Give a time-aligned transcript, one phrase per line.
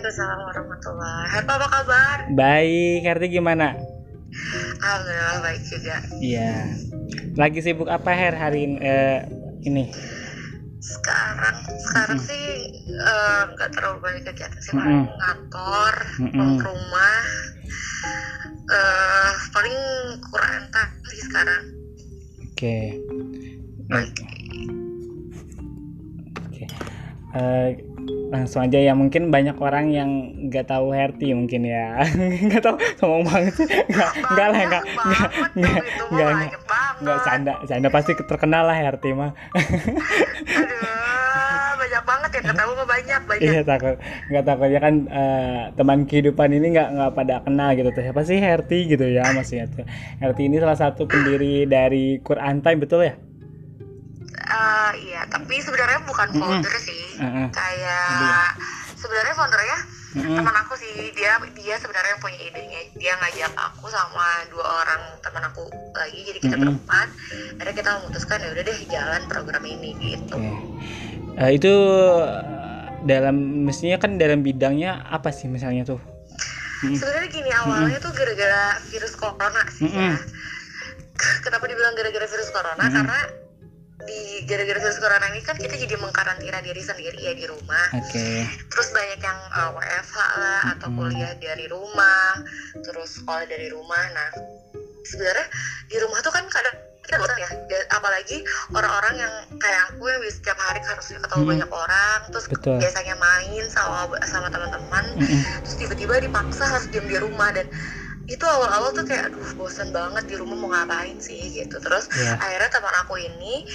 [0.00, 2.16] Waalaikumsalam warahmatullahi Herpa apa kabar?
[2.32, 3.76] Baik, Herti gimana?
[4.80, 6.72] Alhamdulillah baik juga Iya.
[7.36, 8.80] Lagi sibuk apa Her hari ini?
[8.80, 9.20] eh,
[9.60, 9.92] ini?
[10.80, 11.52] Sekarang
[11.84, 12.44] sekarang sih
[12.88, 16.32] eh, nggak terlalu banyak kegiatan sih paling ngantor, Mm-mm.
[16.32, 17.20] pulang ke rumah
[18.72, 19.76] eh paling
[20.32, 20.62] Quran
[21.12, 21.62] sih sekarang
[22.48, 22.76] Oke.
[23.92, 24.24] Oke.
[26.40, 26.64] Oke.
[27.36, 27.68] Eh,
[28.30, 30.10] langsung aja ya mungkin banyak orang yang
[30.46, 32.06] nggak tahu Herti mungkin ya.
[32.46, 33.54] Nggak tahu ngomong banget.
[33.58, 35.82] Sih nggak nggak lah nggak nggak nggak
[36.14, 36.50] nggak nggak.
[37.02, 39.34] Nggak canda canda pasti terkenal lah Herti mah.
[40.54, 43.42] Aduh, banyak banget ya, ketahu mah banyak, banyak.
[43.42, 43.96] Iya takut
[44.30, 48.02] nggak takutnya kan eh, teman kehidupan ini nggak nggak pada kenal gitu tuh.
[48.06, 49.84] Siapa sih Herti gitu ya maksudnya tuh.
[50.22, 53.29] Herti ini salah satu pendiri dari Quran Time betul ya?
[54.50, 57.22] Eh, iya, tapi sebenarnya bukan founder sih.
[57.22, 57.46] Heeh.
[57.54, 58.58] Kayak
[58.98, 59.78] sebenarnya foundernya
[60.10, 60.36] Mm-mm.
[60.42, 61.14] teman aku sih.
[61.14, 62.80] Dia dia sebenarnya yang punya idenya.
[62.98, 66.26] Dia ngajak aku sama dua orang teman aku lagi.
[66.26, 66.82] Jadi kita Mm-mm.
[66.82, 67.08] berempat.
[67.62, 70.34] Akhirnya kita memutuskan ya udah deh jalan program ini gitu.
[70.34, 70.50] Oke.
[71.38, 71.74] Eh, itu
[72.26, 76.02] eh, dalam mestinya kan dalam bidangnya apa sih misalnya tuh?
[76.82, 76.96] Mm.
[76.98, 80.10] Sebenarnya gini awalnya tuh gara-gara virus corona sih ya.
[80.10, 80.18] Mm-mm.
[81.44, 82.82] Kenapa dibilang gara-gara virus corona?
[82.82, 82.96] Mm-mm.
[82.98, 83.18] Karena
[84.06, 87.86] di gara-gara virus corona ini kan kita jadi mengkarantina diri sendiri ya di rumah.
[87.96, 88.46] Oke.
[88.70, 92.40] terus banyak yang uh, WFH lah atau kuliah dari rumah
[92.80, 94.30] terus sekolah dari rumah nah
[95.04, 95.46] sebenarnya
[95.90, 96.76] di rumah tuh kan kadang
[97.10, 97.50] kita bosan ya
[97.90, 98.36] apalagi
[98.70, 101.50] orang-orang yang kayak aku yang setiap hari harus ketemu Mm-mm.
[101.50, 102.78] banyak orang terus Betul.
[102.78, 105.40] biasanya main sama sama teman-teman Mm-mm.
[105.66, 107.66] terus tiba-tiba dipaksa harus diam di rumah dan
[108.30, 112.38] itu awal-awal tuh kayak aduh bosan banget di rumah mau ngapain sih gitu terus Iya.
[112.38, 113.66] akhirnya teman aku ini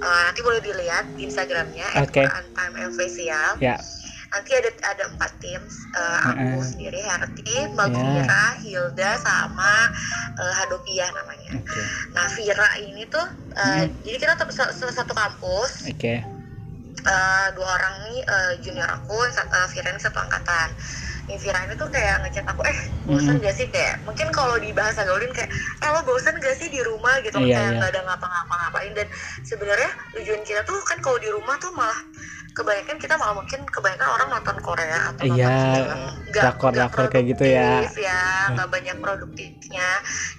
[0.00, 2.24] uh, nanti boleh dilihat di instagramnya Oke.
[2.24, 3.76] @quran_time official Ya.
[4.28, 5.60] nanti ada ada empat tim
[5.92, 6.64] uh, aku Heeh.
[6.64, 7.68] sendiri Herti, Ya.
[7.68, 9.72] Mbak Vira, Hilda sama
[10.36, 11.60] uh, Hadopiah namanya.
[11.60, 11.80] Oke.
[12.12, 13.24] Nah Vira ini tuh
[13.56, 13.92] uh, Mm.
[14.00, 16.24] jadi kita tetap sa- sa- satu kampus, Oke.
[17.04, 20.68] uh, dua orang nih uh, junior aku, uh, Vira ini satu angkatan.
[21.28, 23.44] Nih Vira ini tuh kayak ngechat aku, eh bosan Mm.
[23.44, 25.50] gak sih kayak mungkin kalau di bahasa gaulin kayak,
[25.84, 27.76] eh lo bosan gak sih di rumah gitu Iya, kayak iya.
[27.76, 29.06] nggak ada ngapa-ngapa-ngapain dan
[29.44, 32.00] sebenarnya tujuan kita tuh kan kalau di rumah tuh malah
[32.56, 37.12] kebanyakan kita malah mungkin kebanyakan orang nonton Korea atau Iya, nonton film nggak drakor-drakor nggak
[37.12, 37.70] kayak gitu ya.
[37.98, 38.20] ya
[38.54, 39.88] nggak banyak produktifnya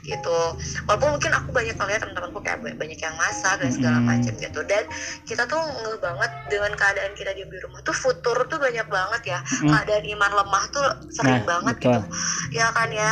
[0.04, 0.40] gitu
[0.88, 4.10] walaupun mungkin aku banyak ngeliat teman-temanku kayak ba- banyak yang masak dan segala Mm-mm.
[4.20, 4.84] macam gitu dan
[5.28, 9.40] kita tuh ngeh banget dengan keadaan kita di rumah tuh futur tuh banyak banget ya
[9.40, 9.70] Mm-mm.
[9.72, 10.79] keadaan iman lemah tuh
[11.10, 11.92] sering Nah, banget betul.
[11.92, 12.02] gitu
[12.52, 13.12] ya kan ya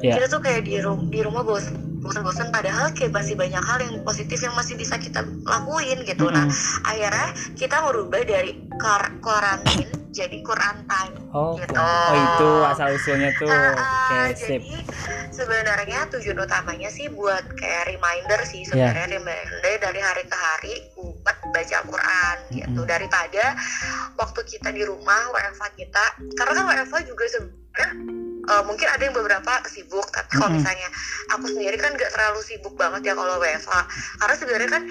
[0.00, 0.14] Ya.
[0.14, 1.64] kita tuh kayak di, ru- di rumah bos
[1.96, 6.44] bosan-bosan padahal kayak masih banyak hal yang positif yang masih bisa kita lakuin gitu nah
[6.44, 6.84] Mm-mm.
[6.84, 11.74] akhirnya kita merubah dari kar- karantin jadi Quran time Oh, gitu.
[11.74, 13.50] oh itu asal usulnya tuh.
[13.50, 14.62] Ah, sip.
[14.62, 14.78] jadi
[15.28, 18.94] sebenarnya tujuan utamanya sih buat kayak reminder sih Ya.
[18.94, 22.86] sebenarnya reminder dari hari ke hari buat baca Al-Quran gitu Mm-mm.
[22.86, 23.58] daripada
[24.14, 26.04] waktu kita di rumah WFH kita
[26.34, 27.90] karena kan WFH juga sebenarnya
[28.44, 30.88] eh, mungkin ada yang beberapa sibuk tapi kalau misalnya
[31.32, 33.74] aku sendiri kan gak terlalu sibuk banget ya kalau WFH
[34.20, 34.82] karena sebenarnya kan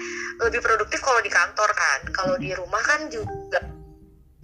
[0.42, 2.00] lebih produktif kalau di kantor kan.
[2.10, 3.60] Kalau di rumah kan juga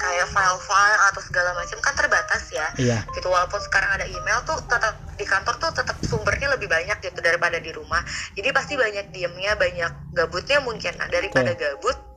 [0.00, 2.66] kayak file-file atau segala macam kan terbatas ya.
[2.80, 2.98] Iya.
[3.12, 7.20] gitu walaupun sekarang ada email tuh tetap di kantor tuh tetap sumbernya lebih banyak gitu
[7.20, 8.00] daripada di rumah.
[8.32, 10.96] Jadi pasti banyak diemnya banyak gabutnya mungkin.
[10.96, 12.09] Nah daripada gabut ya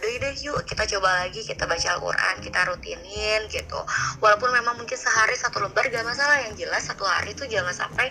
[0.00, 3.80] udah deh yuk kita coba lagi kita baca Al-Quran kita rutinin gitu.
[4.22, 6.40] Walaupun memang mungkin sehari satu lembar gak masalah.
[6.46, 8.08] Yang jelas satu hari tuh jangan sampai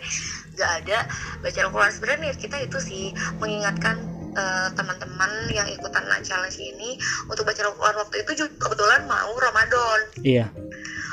[0.54, 1.08] gak ada
[1.42, 1.92] baca Al-Quran.
[1.92, 3.04] Sebenarnya kita itu sih
[3.42, 3.96] mengingatkan
[4.36, 7.00] eh, teman-teman yang ikutan challenge ini
[7.32, 7.96] untuk baca Al-Quran.
[8.06, 10.00] Waktu itu juga kebetulan mau Ramadan.
[10.22, 10.48] Iya.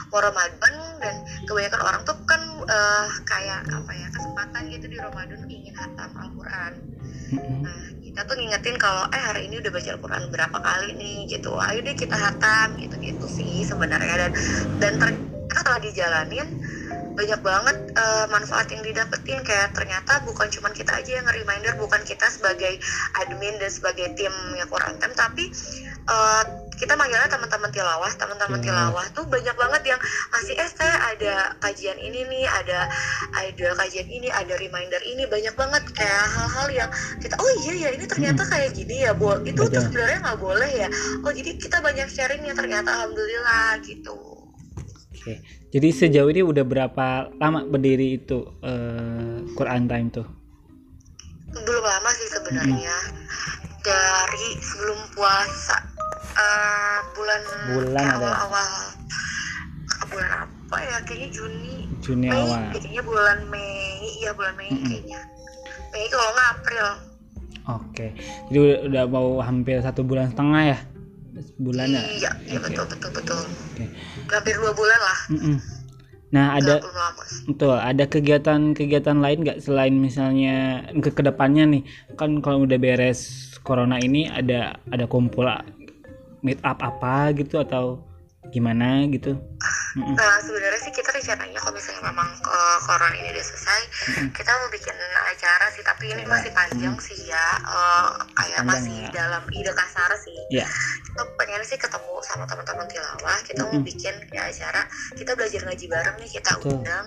[0.07, 1.15] mau Ramadan dan
[1.51, 6.73] kebanyakan orang tuh kan eh, kayak apa ya kesempatan gitu di Ramadan ingin hatam Al-Quran.
[7.37, 11.37] Nah kita tuh ngingetin kalau eh hari ini udah baca Al-Quran berapa kali nih?
[11.37, 11.53] Gitu.
[11.53, 14.17] Ayo deh kita hatam gitu gitu sih sebenarnya.
[14.17, 14.33] Dan
[14.81, 16.49] dan ternyata setelah dijalanin
[17.13, 19.45] banyak banget eh, manfaat yang didapetin.
[19.45, 22.81] Kayak ternyata bukan cuman kita aja yang reminder bukan kita sebagai
[23.21, 25.53] admin dan sebagai timnya Quran Time tapi
[26.09, 26.43] eh,
[26.77, 28.13] kita manggilnya teman-teman tilawah.
[28.15, 29.03] Teman-teman Tilawah.
[29.03, 30.01] tilawah tuh banyak banget yang
[30.33, 31.35] ngasih eh saya ada
[31.65, 32.89] kajian ini nih ada
[33.33, 35.25] ada kajian ini ada reminder ini.
[35.25, 39.41] Banyak banget kayak hal-hal yang kita oh iya ya ini ternyata kayak gini ya bo
[39.43, 39.83] itu tuh Betul.
[39.89, 40.89] sebenarnya nggak boleh ya.
[41.25, 44.17] Oh jadi kita banyak sharing ya ternyata alhamdulillah gitu.
[45.17, 45.43] Oke.
[45.75, 50.29] Jadi sejauh ini udah berapa lama berdiri itu eh, Quran Time tuh?
[51.57, 52.97] belum lama sih sebenarnya.
[53.81, 55.96] Dari sebelum puasa
[56.37, 57.41] eh, bulan
[57.73, 58.69] Bulan awal-awal.
[59.97, 60.97] Apa bulan apa ya?
[61.07, 61.77] Kayaknya Juni.
[62.05, 62.63] Juni Mei awal.
[62.77, 64.05] kayaknya bulan Mei.
[64.23, 64.87] Iya bulan Mei Mm-mm.
[64.87, 65.21] kayaknya.
[65.91, 66.87] Mei kalau nggak April.
[67.67, 68.07] Oke.
[68.51, 70.79] Jadi udah, udah mau hampir satu bulan setengah ya?
[71.59, 72.03] Bulan ya?
[72.07, 72.71] Iya iya Oke.
[72.71, 73.39] betul betul betul.
[73.43, 73.85] Oke.
[74.31, 75.19] hampir dua bulan lah.
[75.33, 75.59] Mm-mm.
[76.35, 76.83] nah ada.
[77.47, 81.83] Betul, ada kegiatan-kegiatan lain nggak selain misalnya ke ke depannya nih?
[82.19, 85.47] Kan kalau udah beres corona ini ada ada kumpul
[86.47, 88.07] meet up apa gitu atau
[88.55, 89.35] gimana gitu?
[89.97, 90.13] Mm-mm.
[90.13, 93.81] Nah sebenarnya sih kita rencananya kalau misalnya memang eh, corona ini udah selesai,
[94.13, 94.29] Mm-mm.
[94.37, 94.93] kita mau bikin
[95.33, 99.11] acara sih, tapi ini masih panjang sih ya, eh, kayak Panjang masih ya.
[99.17, 100.37] dalam ide kasar sih.
[100.53, 100.69] Ya.
[100.69, 103.89] Kita pengen sih ketemu sama teman-teman tilawah, kita mau Mm-mm.
[103.89, 104.85] bikin ya acara,
[105.17, 106.77] kita belajar ngaji bareng nih, kita Betul.
[106.77, 107.07] undang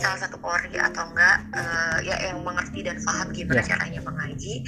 [0.00, 3.76] salah satu keluarga atau enggak eh, ya yang mengerti dan paham gimana Ya.
[3.76, 4.64] caranya mengaji.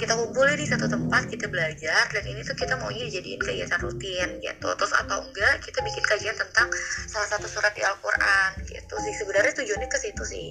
[0.00, 4.40] Kita kumpulin di satu tempat, kita belajar dan ini tuh kita maunya jadiin kegiatan rutin
[4.40, 4.68] gitu.
[4.72, 6.72] Terus atau enggak kita bikin kajian tentang
[7.06, 10.48] salah satu surat di Al-Quran gitu sih sebenarnya tujuannya ke situ sih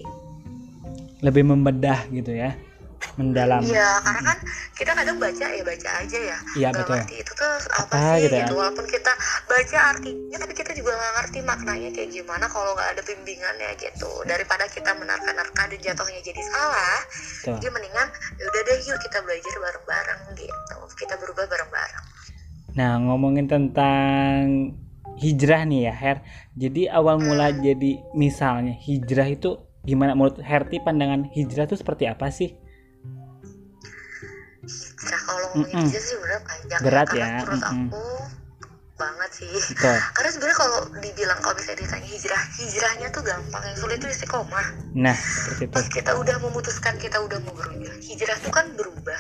[1.21, 2.57] Lebih membedah gitu ya,
[3.13, 3.62] mendalam.
[3.62, 4.38] iya karena kan
[4.74, 6.98] kita kadang baca ya baca aja ya Iya betul.
[6.98, 7.45] ngerti itu tuh
[7.77, 8.57] apa, Apa sih gitu gitu, ya.
[8.57, 9.13] walaupun kita
[9.45, 14.09] baca artinya tapi kita juga nggak ngerti maknanya kayak gimana kalau nggak ada bimbingannya gitu
[14.25, 17.53] daripada kita menerka-nerka dan jatuhnya jadi salah Betul.
[17.62, 18.07] jadi mendingan
[18.42, 22.06] yaudah deh yuk kita belajar bareng-bareng gitu kita berubah bareng-bareng
[22.71, 24.74] Nah ngomongin tentang
[25.18, 26.18] hijrah nih ya Her.
[26.56, 32.30] Jadi awal mula jadi misalnya hijrah itu gimana menurut Herti pandangan hijrah itu seperti apa
[32.30, 32.54] sih?
[35.02, 35.86] Nah kalau ngomongin Mm-mm.
[35.90, 37.86] hijrah sih sebenarnya panjang Berat karena ya, menurut mm-mm.
[37.90, 38.06] aku
[39.01, 39.98] banget sih Betul.
[40.15, 44.68] karena sebenarnya kalau dibilang kalau misalnya ditanya hijrah hijrahnya tuh gampang yang sulit itu istiqomah
[44.94, 45.74] Nah seperti itu.
[45.74, 49.19] pas kita udah memutuskan kita udah mau berubah hijrah tuh kan berubah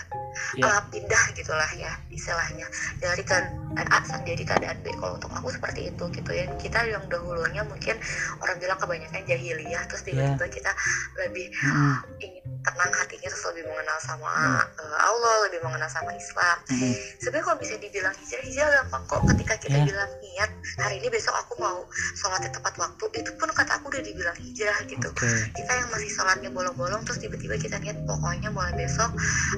[0.55, 0.63] Ya.
[0.63, 2.63] uh, pindah gitulah ya istilahnya
[3.03, 7.03] dari keadaan A jadi keadaan B kalau untuk aku seperti itu gitu ya kita yang
[7.11, 7.99] dahulunya mungkin
[8.39, 10.31] orang bilang kebanyakan jahiliyah terus Ya.
[10.31, 10.71] tiba-tiba kita
[11.19, 11.95] lebih Mm-mm.
[12.23, 14.63] ingin tenang hatinya terus lebih mengenal sama Hmm.
[14.79, 16.93] uh, Allah lebih mengenal sama Islam Mm-mm.
[17.19, 19.85] sebenarnya kalau bisa dibilang hijrah hijrah gampang kok ketika kita Ya.
[19.87, 20.51] bilang niat
[20.83, 21.87] hari ini besok aku mau
[22.17, 25.31] sholatnya tepat waktu itu pun kata aku udah dibilang hijrah gitu Oke.
[25.55, 29.11] kita yang masih sholatnya bolong-bolong terus tiba-tiba kita niat pokoknya mulai besok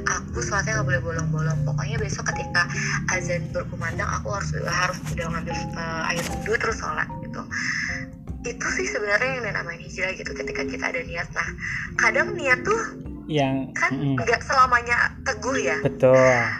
[0.06, 2.70] aku sholatnya nggak boleh bolong-bolong pokoknya besok ketika
[3.10, 7.42] azan berkumandang aku harus harus udah ngambil uh, air wudhu terus sholat gitu
[8.44, 11.50] itu sih sebenarnya yang dinamain hijrah gitu ketika kita ada niat nah
[11.98, 12.82] kadang niat tuh
[13.24, 16.12] Yang kan nggak selamanya teguh ya betul.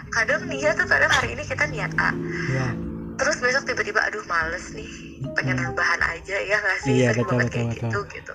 [0.08, 2.08] kadang niat tuh kadang hari ini kita niat A
[2.56, 2.68] Ya.
[3.14, 4.88] Terus besok tiba-tiba aduh males nih
[5.34, 6.92] pengen rebahan aja ya nggak sih?
[6.94, 8.18] Iya, betul, banget kayak betul, gitu.
[8.20, 8.34] Gitu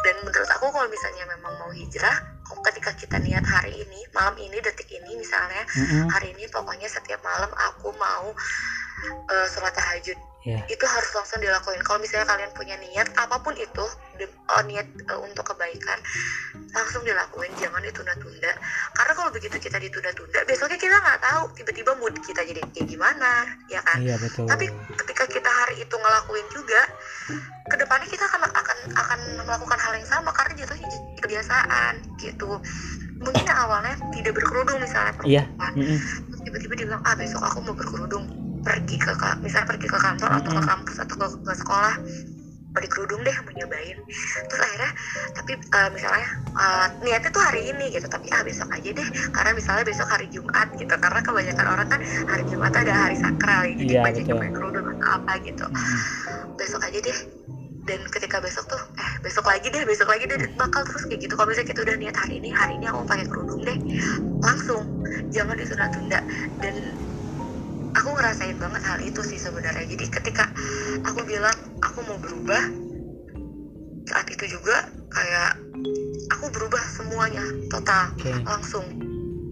[0.00, 2.16] dan menurut aku kalau misalnya memang mau hijrah
[2.70, 6.08] ketika kita niat hari ini malam ini detik ini misalnya Mm-mm.
[6.12, 8.32] hari ini pokoknya setiap malam aku mau
[9.06, 10.56] eh, sholat tahajud Ya.
[10.72, 13.84] itu harus langsung dilakuin kalau misalnya kalian punya niat apa pun itu
[14.16, 14.24] eh,
[14.64, 16.00] niat eh, untuk kebaikan
[16.72, 18.48] langsung dilakuin jangan ditunda-tunda
[18.96, 23.52] karena kalau begitu kita ditunda-tunda besoknya kita nggak tahu tiba-tiba mood kita jadi kayak gimana
[23.68, 24.48] ya kan Iya betul.
[24.48, 24.72] tapi
[25.04, 26.88] ketika kita hari itu ngelakuin juga
[27.68, 30.88] ke depannya kita akan akan akan melakukan hal yang sama karena jatuhnya
[31.20, 32.56] kebiasaan gitu
[33.20, 35.44] mungkin awalnya tidak berkerudung misalnya Iya.
[35.52, 35.98] perempuan Mm-mm.
[36.32, 38.24] terus tiba-tiba dia bilang ah besok aku mau berkerudung
[38.60, 39.12] pergi ke
[39.44, 41.94] misalnya pergi ke kantor atau ke kampus atau ke, ke sekolah
[42.70, 43.98] mau dikerudung deh mau nyobain.
[44.46, 44.90] Terus akhirnya
[45.34, 49.08] tapi eh, misalnya eh, niatnya tuh hari ini gitu tapi ah besok aja deh.
[49.34, 52.00] Karena misalnya besok hari Jumat gitu karena kebanyakan orang kan
[52.30, 55.64] hari Jumat ada hari sakral ya, jadi Iya, banyak yang kerudung atau apa gitu.
[55.66, 56.00] Mm-mm.
[56.54, 57.18] besok aja deh.
[57.80, 61.34] Dan ketika besok tuh eh besok lagi deh besok lagi deh bakal terus kayak gitu.
[61.34, 63.78] Kalau misalnya kita udah niat hari ini hari ini aku pakai kerudung deh
[64.46, 64.82] langsung.
[65.34, 66.20] Jangan ditunda-tunda.
[66.62, 66.74] Dan
[67.94, 70.44] aku ngerasain banget hal itu sih sebenarnya jadi ketika
[71.02, 72.62] aku bilang aku mau berubah
[74.06, 75.58] saat itu juga kayak
[76.34, 78.32] aku berubah semuanya total Oke.
[78.42, 78.86] langsung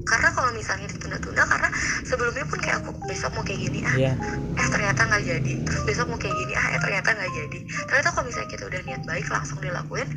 [0.08, 1.68] karena kalau misalnya ditunda-tunda karena
[2.00, 4.12] sebelumnya pun kayak aku besok mau kayak gini ah Iya.
[4.56, 8.08] eh ternyata nggak jadi terus besok mau kayak gini ah eh ternyata nggak jadi ternyata
[8.16, 10.08] kalau misalnya kita udah niat baik langsung dilakuin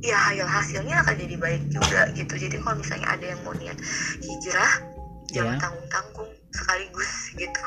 [0.00, 3.76] ya hasil hasilnya akan jadi baik juga gitu jadi kalau misalnya ada yang mau niat
[4.24, 4.74] hijrah
[5.28, 5.60] jangan Iya.
[5.60, 7.62] tanggung tanggung sekaligus gitu.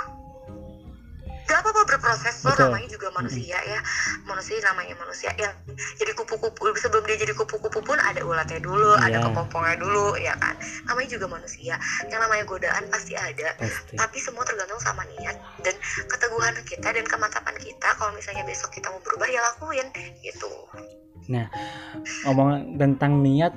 [1.50, 2.70] Gak apa-apa berproses loh Betul.
[2.70, 3.82] namanya juga manusia ya.
[4.22, 5.34] Manusia namanya manusia.
[5.34, 5.58] Yang
[5.98, 9.26] jadi kupu-kupu sebelum dia jadi kupu-kupu pun ada ulatnya dulu ada Iya.
[9.26, 10.54] kepompongnya dulu ya kan?
[10.86, 11.82] Namanya juga manusia.
[12.06, 13.58] Yang namanya godaan pasti ada.
[13.58, 13.98] Pasti.
[13.98, 15.74] tapi semua tergantung sama niat dan
[16.06, 17.90] keteguhan kita dan kemantapan kita.
[17.98, 19.90] Kalau misalnya besok kita mau berubah ya lakuin
[20.22, 20.54] gitu.
[22.30, 23.54] Ngomong tentang niat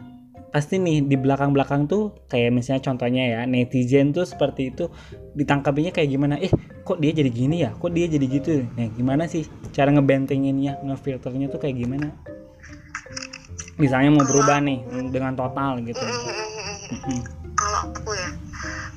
[0.53, 4.93] pasti nih di belakang-belakang tuh kayak misalnya contohnya ya netizen tuh seperti itu
[5.33, 6.37] ditangkapinya kayak gimana?
[6.37, 6.53] Eh
[6.85, 7.73] kok dia jadi gini ya?
[7.73, 8.69] Kok dia jadi gitu?
[8.77, 12.13] Nah gimana sih cara ngebentenginnya ngefilternya tuh kayak gimana?
[13.81, 16.05] Misalnya mau berubah nih dengan total gitu.
[17.57, 18.31] Kalau aku ya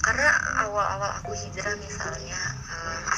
[0.04, 0.30] karena
[0.68, 2.40] awal-awal aku hijrah misalnya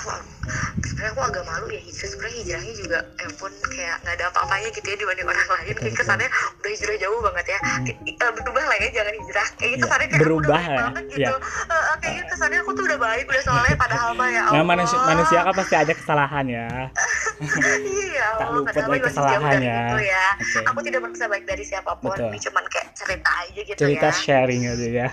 [0.10, 2.08] aku sebenarnya aku agak malu ya hijrah.
[2.08, 5.76] Sebenarnya hijrahnya juga ya pun kayak nggak ada apa-apanya gitu ya dibanding orang lain.
[5.78, 7.60] Kayak kesannya udah hijrah jauh banget ya.
[7.88, 9.48] Eh, berubah lah ya jangan hijrah.
[9.58, 11.22] Kayak gitu Ya, kesannya kayak aku berubah udah baik ya, banget gitu.
[11.22, 11.38] Ya.
[11.38, 14.52] Eh, eh, kayak gitu kesannya aku tuh udah baik udah soleh padahal mah ya nah
[14.54, 14.66] Allah.
[14.66, 16.68] manusia, manusia kan pasti ada kesalahan ya.
[17.78, 19.84] Iya Tak Allah luput dari masih jauh kesalahan dari ya.
[19.94, 20.60] Oke.
[20.66, 22.30] aku tidak merasa baik dari siapa pun Betul.
[22.34, 24.18] ini cuman kayak cerita aja gitu cerita ya.
[24.18, 25.10] sharing aja ya.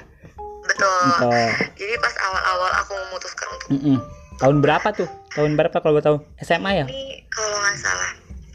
[0.65, 1.05] Betul.
[1.05, 1.49] Betul.
[1.77, 3.99] jadi pas awal-awal aku memutuskan untuk Mm-mm.
[4.37, 5.09] Tahun berapa tuh?
[5.31, 6.19] Tahun berapa kalau gue tahu?
[6.39, 6.87] SMA ya?
[6.87, 8.11] Ini kalau nggak salah.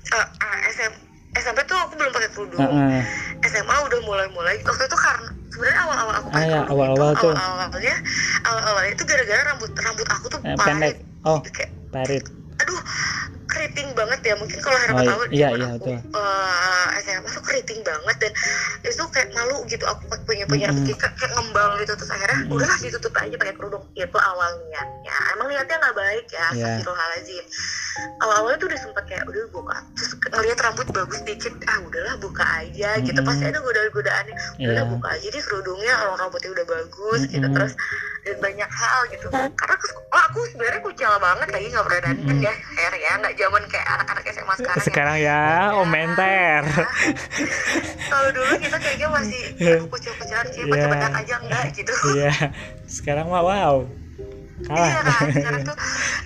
[0.10, 0.94] Eh, eh, SM,
[1.36, 2.60] SMP tuh aku belum pakai kerudung.
[2.60, 3.02] Heeh.
[3.42, 4.60] SMA udah mulai-mulai.
[4.60, 7.34] Waktu itu karena sebenarnya awal-awal aku pakai Ah, ya, awal-awal itu tuh.
[7.34, 7.96] awal-awalnya
[8.44, 10.66] awal-awalnya itu gara-gara rambut rambut aku tuh Eh, parit.
[10.66, 10.96] pendek.
[11.22, 12.24] Oh kayak parit.
[12.60, 12.80] Aduh
[13.50, 15.98] keriting banget ya mungkin kalau Herman Oh, tahu iya, iya, aku betul.
[16.16, 18.32] eh, SMA tuh keriting banget dan
[18.82, 20.86] itu kayak malu gitu aku punya punya Mm-mm.
[20.86, 22.54] rambut kayak, kayak ngembang gitu terus akhirnya Mm-mm.
[22.54, 26.66] udahlah ditutup aja pakai kerudung itu awal niatnya emang niatnya nggak baik ya Iya.
[26.78, 27.44] Astagfirullahaladzim
[28.20, 32.44] awal-awalnya tuh udah sempet kayak udah buka terus ngeliat rambut bagus dikit ah udahlah buka
[32.60, 33.28] aja gitu Mm-mm.
[33.28, 34.84] pasti ada godaan-godaannya udahlah Iya.
[34.88, 37.56] buka aja deh kerudungnya kalau rambutnya udah bagus gitu Mm-mm.
[37.56, 37.74] terus
[38.20, 42.28] dan banyak hal gitu karena ke sekolah aku sebenarnya kucel banget lagi nggak pernah dandan
[42.30, 42.44] Mm-mm.
[42.44, 45.42] ya hair ya nggak zaman kayak anak-anak SMA sekarang, sekarang ya
[45.80, 46.62] oh menter.
[46.68, 46.86] Ya.
[48.12, 50.86] kalau dulu kita kayaknya masih aduh kucel-kucelan sih Iya.
[50.92, 51.94] bedak aja enggak gitu.
[52.20, 52.34] Iya.
[53.00, 53.76] Sekarang mah wow
[54.68, 55.78] kalah Iya kan, sekarang tuh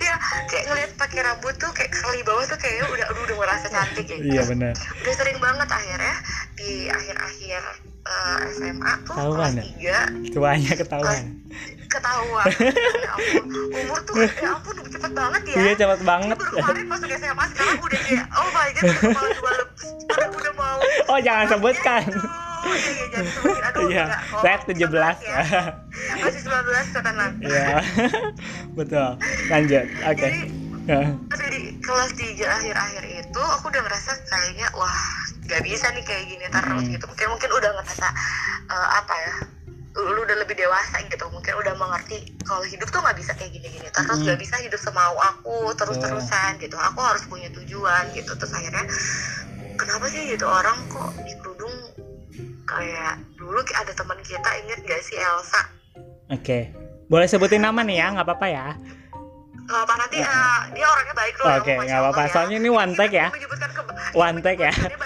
[0.02, 0.14] ya
[0.50, 4.06] kayak ngeliat pakai rambut tuh kayak kali bawah tuh kayaknya udah aduh udah merasa cantik
[4.10, 4.16] ya.
[4.18, 6.16] iya benar Udah sering banget akhirnya
[6.54, 7.62] di akhir-akhir
[8.04, 10.00] eh, SMA tuh kelas ya?
[10.10, 11.22] 3 tuanya ketahuan
[11.94, 12.46] ketahuan.
[12.50, 15.54] ya ampun, umur tuh ya ampun cepet banget ya.
[15.62, 19.30] iya cepet banget baru kemarin masuk SMA sekarang udah kayak oh my god udah kepala
[19.30, 20.78] dua lebih udah udah mau
[21.10, 22.02] oh jangan sebutkan
[22.64, 24.04] iya iya jangan sebutin aduh iya
[24.42, 24.74] saya 17
[25.22, 25.36] ya.
[26.24, 27.32] Ya Masih 19 kata Nang.
[27.40, 27.68] iya.
[28.78, 29.08] Betul.
[29.46, 29.84] Lanjut.
[30.04, 30.24] Oke.
[30.24, 30.40] Jadi
[31.30, 34.96] dari kelas 3 akhir-akhir itu aku udah ngerasa kayaknya wah
[35.44, 36.92] gak bisa nih kayak gini terus Hmm.
[36.92, 37.04] gitu.
[37.04, 38.06] Mungkin mungkin udah ngerasa
[38.66, 39.34] eh, apa ya
[39.94, 41.24] lu udah lebih dewasa gitu.
[41.28, 43.86] Mungkin udah mengerti kalau hidup tuh nggak bisa kayak gini-gini.
[43.88, 44.26] Terus Hmm.
[44.26, 46.74] gak bisa hidup semau aku terus-terusan gitu.
[46.74, 48.34] Aku harus punya tujuan gitu.
[48.34, 48.84] Terus akhirnya
[49.74, 51.74] kenapa sih gitu orang kok di kerudung
[52.64, 55.62] kayak dulu ada teman kita inget gak sih Elsa
[56.26, 56.58] oke
[57.04, 58.66] boleh sebutin nama nih ya nggak apa-apa ya
[59.64, 62.20] Gak apa nanti eh, dia orangnya baik loh Oke, Masya nggak apa-apa.
[62.20, 62.28] Ya.
[62.28, 63.28] Soalnya ini one take ya.
[63.32, 63.70] Menyebutkan
[64.12, 64.72] One take ya.
[64.76, 64.96] Iya,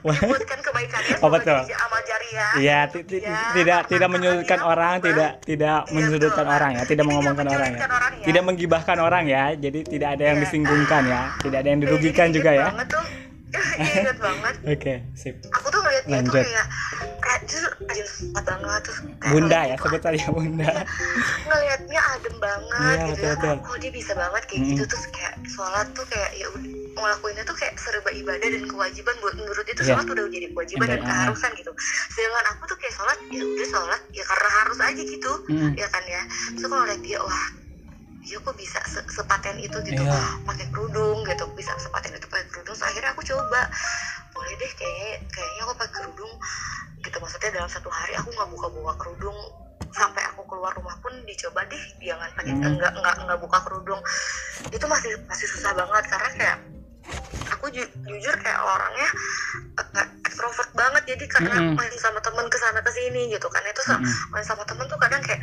[0.00, 1.58] menyebutkan kebaikannya Oh, betul.
[1.68, 2.50] amal jariah.
[2.56, 7.04] Iya, ti- ti- Ya, tidak tidak menyudutkan orang, tidak tidak Iya, menyudutkan orang ya, tidak
[7.04, 7.78] mengomongkan orang ya.
[7.84, 8.24] ya.
[8.24, 9.44] Tidak menggibahkan orang ya.
[9.52, 10.44] Jadi tidak ada yang Iya.
[10.48, 12.66] disinggungkan ya, tidak ada yang Iya, dirugikan juga ya.
[13.50, 14.54] Iya, inget banget.
[14.62, 15.34] Oke, sip.
[15.50, 16.66] Aku tuh ngeliat dia tuh kayak
[17.18, 20.70] kayak justru rajin sholat banget terus kayak Bunda ngeliat ya, sebut saja Bunda.
[21.44, 23.56] ngelihatnya adem banget Iya, gitu ya betul-betul.
[23.64, 24.70] oh dia bisa banget kayak Mm-mm.
[24.70, 29.14] gitu terus kayak sholat tuh kayak ya udah ngelakuinnya tuh kayak serba ibadah dan kewajiban
[29.18, 29.88] buat menurut itu Iya.
[29.88, 31.08] sholat udah jadi kewajiban dan Ibadah.
[31.08, 31.70] keharusan gitu
[32.10, 35.72] sedangkan aku tuh kayak sholat ya udah sholat ya karena harus aja gitu Mm.
[35.74, 37.44] ya kan ya terus kalau lihat dia wah
[38.28, 40.20] dia kok bisa se- sepaten itu gitu Iya.
[40.44, 43.60] pakai kerudung gitu bisa sepaten itu pakai kerudung Terus akhirnya aku coba
[44.30, 46.32] boleh deh kayaknya kayaknya aku pakai kerudung
[47.00, 49.38] gitu maksudnya dalam satu hari aku nggak buka-buka kerudung
[49.88, 52.68] sampai aku keluar rumah pun dicoba deh jangan pakai Hmm.
[52.68, 54.00] enggak enggak enggak buka kerudung
[54.68, 56.56] itu masih masih susah banget karena kayak
[57.48, 59.08] aku ju- jujur kayak orangnya
[59.96, 61.74] eh, extrovert banget jadi karena Mm-mm.
[61.74, 64.28] main sama temen ke sana ke sini gitu kan itu sa- Mm-mm.
[64.28, 65.40] main sama temen tuh kadang kayak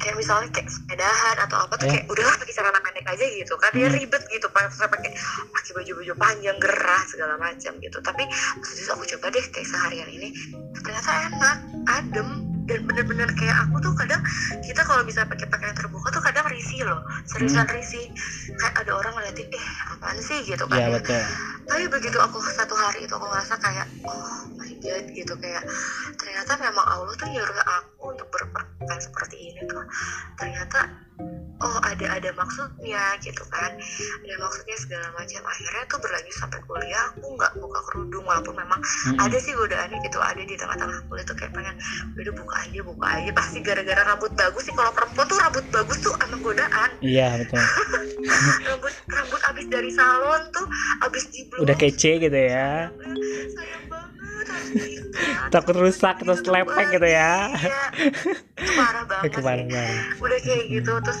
[0.00, 1.92] kayak misalnya kayak sepedahan atau apa tuh Eh.
[1.92, 3.94] kayak udahlah pakai celana pendek aja gitu kan dia Hmm.
[3.94, 5.10] ribet gitu pakai pakai
[5.46, 8.24] pakai baju baju panjang gerah segala macam gitu tapi
[8.58, 10.28] terus aku coba deh kayak seharian ini
[10.74, 12.28] ternyata enak adem
[12.62, 14.22] dan bener-bener kayak aku tuh kadang
[14.62, 18.06] kita kalau bisa pakai pakaian terbuka tuh kadang risih loh seriusan risih
[18.54, 20.94] kayak ada orang ngeliatin eh apaan sih gitu kan Iya, ya.
[20.94, 21.22] betul.
[21.66, 24.22] tapi begitu aku satu hari itu aku ngerasa kayak oh
[24.54, 25.66] my god gitu kayak
[26.14, 29.84] ternyata memang Allah tuh nyuruh aku untuk berpakaian seperti ini tuh
[30.34, 30.90] ternyata
[31.60, 37.12] oh ada ada maksudnya gitu kan ada maksudnya segala macam akhirnya tuh berlanjut sampai kuliah
[37.12, 39.20] aku nggak buka kerudung walaupun memang Mm-mm.
[39.20, 41.76] ada sih godaannya gitu ada di tengah-tengah kuliah tuh kayak pengen
[42.16, 45.98] udah buka aja buka aja pasti gara-gara rambut bagus sih kalau perempuan tuh rambut bagus
[46.00, 47.60] tuh emang godaan Iya, betul.
[48.72, 50.64] rambut rambut abis dari salon tuh
[51.04, 52.88] abis di Udah kece gitu ya.
[53.52, 53.84] sayang
[55.50, 57.50] takut rusak terus Itu tuh, lepek gitu ya.
[57.54, 57.84] Iya.
[58.56, 59.30] Itu parah banget.
[59.36, 59.66] Kemarin
[60.20, 61.20] udah kayak gitu terus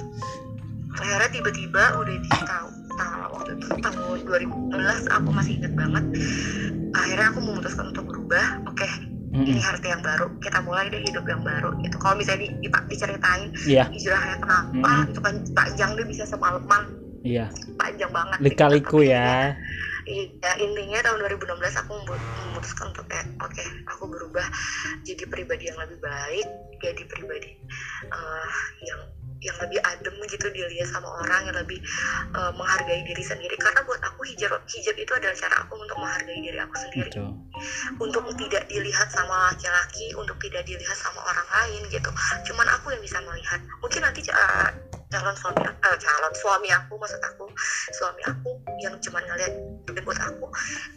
[1.00, 6.04] akhirnya tiba-tiba udah di tahun tahun waktu itu tahun 2016 aku masih ingat banget.
[6.90, 8.46] Akhirnya aku memutuskan untuk berubah.
[8.66, 8.88] Oke
[9.30, 9.62] ini Mm-mm.
[9.62, 10.26] harta yang baru.
[10.42, 11.70] Kita mulai deh hidup yang baru.
[11.86, 11.96] Gitu.
[12.02, 13.86] Kalau misalnya di, di- diceritain iya.
[13.86, 15.10] hijrahnya kenapa Mm-mm.
[15.14, 16.82] itu kan panjang deh bisa semalaman
[17.22, 17.46] iya.
[17.78, 18.46] Panjang banget gitu.
[18.50, 19.12] lika-liku Tapi
[20.06, 24.46] ya intinya tahun 2016 aku memutuskan untuk kayak oke, aku berubah
[25.04, 26.46] jadi pribadi yang lebih baik,
[26.80, 27.50] jadi pribadi
[28.08, 28.50] eh,
[28.86, 29.00] yang
[29.40, 31.80] yang lebih adem gitu dilihat sama orang yang lebih
[32.36, 33.56] eh, menghargai diri sendiri.
[33.56, 37.08] Karena buat aku hijab hijab itu adalah cara aku untuk menghargai diri aku sendiri.
[37.08, 37.24] Gitu
[38.00, 42.10] untuk tidak dilihat sama laki-laki untuk tidak dilihat sama orang lain gitu.
[42.48, 43.60] Cuman aku yang bisa melihat.
[43.84, 44.70] Mungkin nanti uh,
[45.10, 47.46] calon suami uh, calon suami aku maksud aku
[47.90, 49.52] suami aku yang cuman ngeliat
[50.06, 50.46] buat aku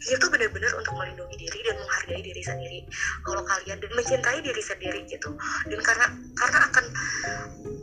[0.06, 2.80] dia tuh benar-benar untuk melindungi diri dan menghargai diri sendiri
[3.26, 5.34] kalau kalian dan mencintai diri sendiri gitu
[5.68, 6.06] dan karena
[6.38, 6.86] karena akan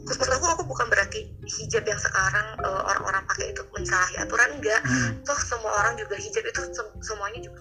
[0.07, 1.27] maksud aku aku bukan berarti
[1.61, 5.23] hijab yang sekarang uh, orang-orang pakai itu menyalahi aturan enggak Mm.
[5.29, 7.61] toh semua orang juga hijab itu sem- semuanya juga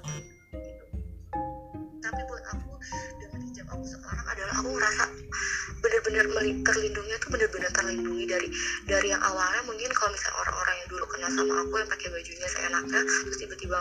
[0.55, 0.85] gitu.
[1.99, 2.71] tapi buat aku
[4.29, 5.03] adalah aku ngerasa
[5.79, 6.25] bener-bener
[6.65, 8.47] terlindungnya tuh bener-bener terlindungi dari
[8.85, 12.47] dari yang awalnya mungkin kalau misalnya orang-orang yang dulu kenal sama aku yang pakai bajunya
[12.51, 13.79] seenaknya terus tiba-tiba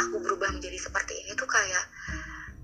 [0.00, 1.84] aku berubah menjadi seperti ini tuh kayak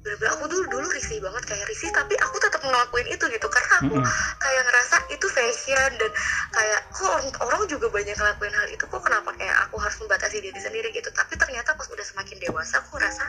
[0.00, 3.46] bener-bener aku dulu dulu risih banget kayak risih tapi aku tetap ngelakuin itu gitu.
[3.52, 3.96] Karena aku
[4.40, 6.10] kayak ngerasa itu fashion dan
[6.56, 10.40] kayak kok orang, orang juga banyak ngelakuin hal itu kok kenapa kayak aku harus membatasi
[10.40, 11.12] diri sendiri gitu.
[11.12, 13.24] Tapi ternyata pas udah semakin dewasa aku ngerasa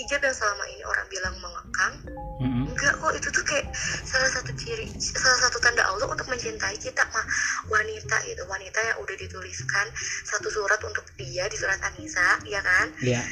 [0.00, 1.94] hijab yang selama ini orang bilang mengekang
[2.40, 2.61] Mm-mm.
[2.72, 3.66] Enggak kok itu tuh kayak
[4.08, 7.26] salah satu ciri salah satu tanda Allah untuk mencintai kita mah.
[7.68, 9.86] Wanita gitu wanita yang udah dituliskan
[10.26, 12.86] satu surat untuk dia di surat An-Nisa ya kan?
[13.04, 13.22] Iya.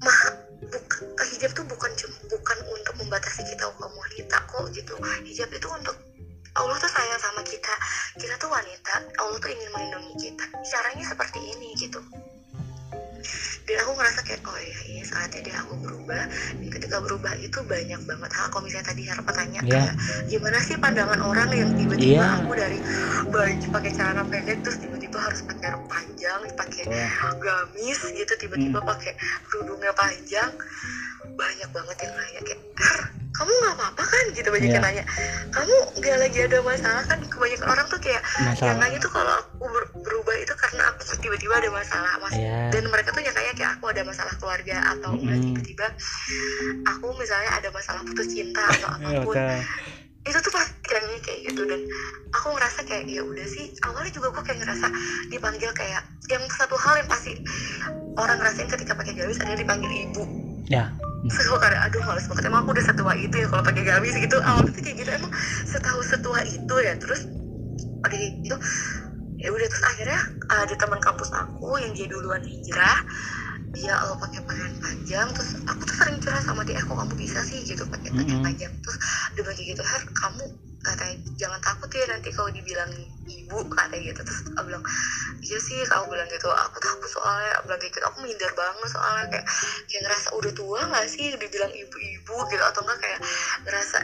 [0.00, 0.20] Mah
[0.66, 1.92] bukan hijab tuh bukan
[2.32, 4.94] bukan untuk membatasi kita kaum wanita kok gitu.
[5.24, 5.96] Hijab itu untuk
[6.56, 7.74] Allah tuh sayang sama kita.
[8.16, 10.44] Kita tuh wanita Allah tuh ingin melindungi kita.
[10.64, 12.00] Caranya seperti ini gitu
[13.62, 16.22] dan aku ngerasa kayak oh iya iya saatnya deh aku berubah
[16.54, 19.70] dan ketika berubah itu banyak banget hal kalau misalnya tadi Harpa tanya Iya.
[19.72, 19.92] kayak
[20.26, 22.26] gimana sih pandangan orang yang tiba-tiba Iya.
[22.40, 22.78] aku dari
[23.26, 27.34] baju pakai celana pendek terus tiba-tiba harus pakai rok panjang pakai Tuh.
[27.36, 28.88] gamis gitu tiba-tiba Hmm.
[28.88, 29.12] pakai
[29.46, 30.50] kerudungnya panjang
[31.28, 32.60] banyak banget yang nanya kayak
[33.30, 34.74] kamu nggak apa-apa kan gitu banyak Iya.
[34.74, 35.04] yang nanya
[35.50, 39.32] kamu nggak lagi ada masalah kan kebanyakan orang tuh kayak yang masalah nanya tuh kalau
[39.34, 42.70] aku ber- berubah itu karena aku tiba-tiba ada masalah mas Iya.
[42.70, 45.46] dan mereka tuh nyangkanya kayak aku ada masalah keluarga atau enggak Mm-mm.
[45.56, 45.86] tiba-tiba
[46.84, 49.60] aku misalnya ada masalah putus cinta atau Iya, apa pun betul.
[50.26, 51.62] itu tuh pasti kayaknya kayak gitu.
[51.64, 51.80] Dan
[52.34, 54.86] aku ngerasa kayak ya udah sih awalnya juga gue kayak ngerasa
[55.30, 57.32] dipanggil kayak yang satu hal yang pasti
[58.18, 60.22] orang ngerasain ketika pakai gamis adalah dipanggil ibu.
[60.66, 60.90] Ya.
[61.30, 64.14] Terus gue kayak aduh males banget emang aku udah setua itu ya kalau pakai gamis
[64.18, 64.36] gitu.
[64.42, 65.32] Awalnya tuh kayak gitu emang
[65.64, 66.94] setahu setua itu ya.
[66.98, 67.20] Terus
[68.02, 68.56] ada gitu
[69.46, 72.98] ya udah terus akhirnya ada teman kampus aku yang dia duluan hijrah
[73.74, 77.14] dia kalau pakai pakaian panjang terus aku tuh sering curhat sama dia "Eh, kok kamu
[77.18, 77.60] bisa sih?
[77.62, 78.46] Gitu pakai pakaian Mm-mm.
[78.46, 78.72] panjang.
[78.80, 78.96] Terus
[79.36, 80.44] dia kayak gitu har kamu
[80.86, 82.88] katanya jangan takut ya nanti kalau dibilang
[83.26, 84.20] ibu katanya gitu.
[84.24, 84.84] Terus aku bilang
[85.44, 86.48] iya sih kamu bilang gitu.
[86.48, 87.98] Aku takut soalnya aku bilang gitu.
[88.06, 89.46] Aku minder banget soalnya kayak
[89.92, 93.20] kayak ngerasa udah tua nggak sih dibilang ibu-ibu gitu atau enggak kayak
[93.66, 93.98] ngerasa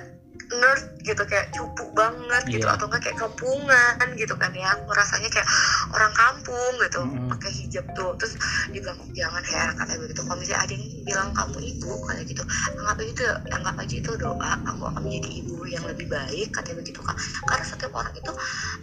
[0.61, 2.75] nerd gitu kayak cupu banget gitu Iya.
[2.79, 4.71] atau enggak kayak kampungan gitu kan ya.
[4.77, 5.49] Aku ngerasanya kayak
[5.93, 7.29] orang kampung gitu Mm-mm.
[7.33, 8.13] pakai hijab tuh.
[8.19, 8.35] Terus
[8.71, 10.21] dibilang jangan ya katanya begitu.
[10.23, 12.43] Kalau misalnya ada yang bilang kamu ibu kayak gitu
[12.79, 16.77] anggap aja itu anggap aja itu doa kamu akan menjadi ibu yang lebih baik katanya
[16.79, 17.17] begitu kan
[17.51, 18.33] karena setiap orang itu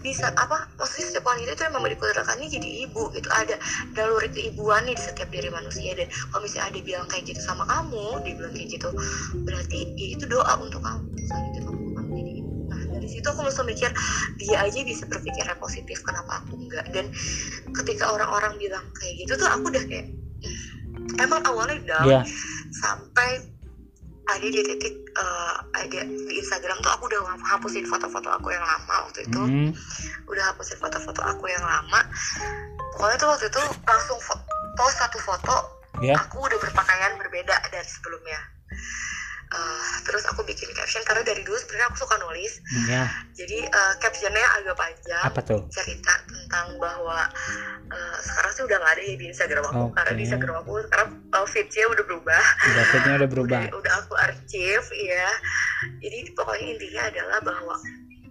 [0.04, 3.30] bisa apa maksudnya setiap wanita itu memang dikudrakannya jadi ibu gitu.
[3.32, 3.56] Ada
[3.96, 5.96] naluri keibuan nih di setiap diri manusia.
[5.96, 8.90] Dan kalau misalnya ada bilang kayak gitu sama kamu dia bilang kayak gitu
[9.42, 11.02] berarti ya itu doa untuk kamu.
[11.50, 11.59] gitu
[13.10, 13.90] dari situ aku langsung mikir
[14.38, 17.10] dia aja bisa berpikirnya positif kenapa aku enggak dan
[17.74, 20.06] ketika orang-orang bilang kayak gitu tuh aku udah kayak
[20.46, 22.22] "Hmm, emang awalnya down Iya.
[22.70, 23.50] sampai
[24.30, 29.10] ada di titik eh, ada di Instagram tuh aku udah hapusin foto-foto aku yang lama
[29.10, 29.70] waktu itu Hmm.
[30.30, 32.06] udah hapusin foto-foto aku yang lama
[32.94, 33.58] pokoknya tuh waktu itu
[33.90, 34.22] langsung
[34.78, 36.14] post satu foto Ya.
[36.16, 38.38] aku udah berpakaian berbeda dari sebelumnya
[39.50, 42.62] Eh, terus aku bikin caption karena dari dulu sebenarnya aku suka nulis.
[42.86, 45.66] Ya jadi eh, captionnya agak panjang apa tuh?
[45.74, 47.26] cerita tentang bahwa
[47.90, 49.96] eh, sekarang sih udah nggak ada ya di Instagram aku Oke.
[49.98, 52.44] karena di Instagram aku sekarang uh, feednya udah berubah.
[52.62, 53.62] Grafiknya udah berubah.
[53.66, 55.30] Udah, udah aku archive ya
[56.00, 57.76] jadi pokoknya intinya adalah bahwa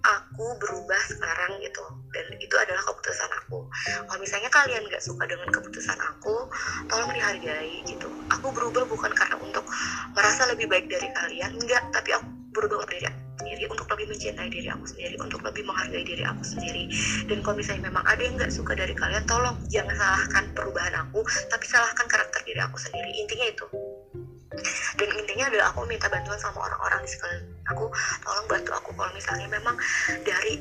[0.03, 1.85] aku berubah sekarang gitu.
[2.15, 3.69] Dan itu adalah keputusan aku.
[4.07, 6.49] Kalau misalnya kalian nggak suka dengan keputusan aku
[6.89, 8.09] tolong dihargai gitu.
[8.39, 9.65] Aku berubah bukan karena untuk
[10.15, 14.49] merasa lebih baik dari kalian enggak tapi aku berubah dari aku sendiri untuk lebih mencintai
[14.51, 16.85] diri aku sendiri untuk lebih menghargai diri aku sendiri.
[17.31, 21.23] Dan kalau misalnya memang ada yang nggak suka dari kalian tolong jangan salahkan perubahan aku
[21.51, 23.11] tapi salahkan karakter diri aku sendiri.
[23.15, 23.67] Intinya itu
[24.97, 27.85] dan intinya adalah aku minta bantuan sama orang-orang di sekeliling aku
[28.25, 29.77] tolong bantu aku kalau misalnya memang
[30.25, 30.57] dari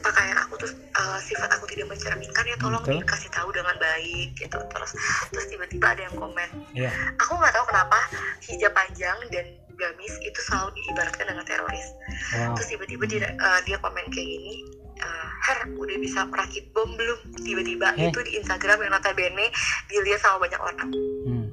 [0.00, 3.04] pakaian aku terus uh, sifat aku tidak mencerminkan ya tolong Betul.
[3.04, 4.92] dikasih tahu dengan baik gitu terus
[5.28, 6.90] terus tiba-tiba ada yang komen Iya.
[7.20, 7.98] aku nggak tahu kenapa
[8.42, 9.44] hijab panjang dan
[9.76, 11.86] gamis itu selalu diibaratkan dengan teroris
[12.32, 12.56] Wow.
[12.56, 14.64] terus tiba-tiba dia uh, dia komen kayak gini
[14.98, 18.08] uh, Her udah bisa merakit bom belum tiba-tiba Eh.
[18.08, 19.52] itu di Instagram yang notabene
[19.86, 20.88] dilihat sama banyak orang
[21.28, 21.46] Hmm.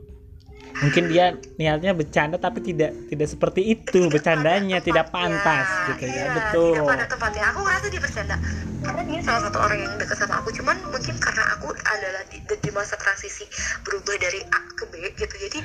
[0.81, 6.25] Mungkin dia niatnya bercanda tapi tidak tidak seperti itu bercandanya tidak pantas gitu ya.
[6.25, 6.73] iya, Betul.
[6.73, 7.43] tidak pada tempatnya.
[7.53, 8.36] Aku ngerasa dia bercanda.
[8.83, 10.49] Karena dia salah satu orang yang dekat sama aku.
[10.55, 13.45] Cuman mungkin karena aku adalah di, di masa transisi
[13.86, 15.36] berubah dari A ke B gitu.
[15.38, 15.59] Jadi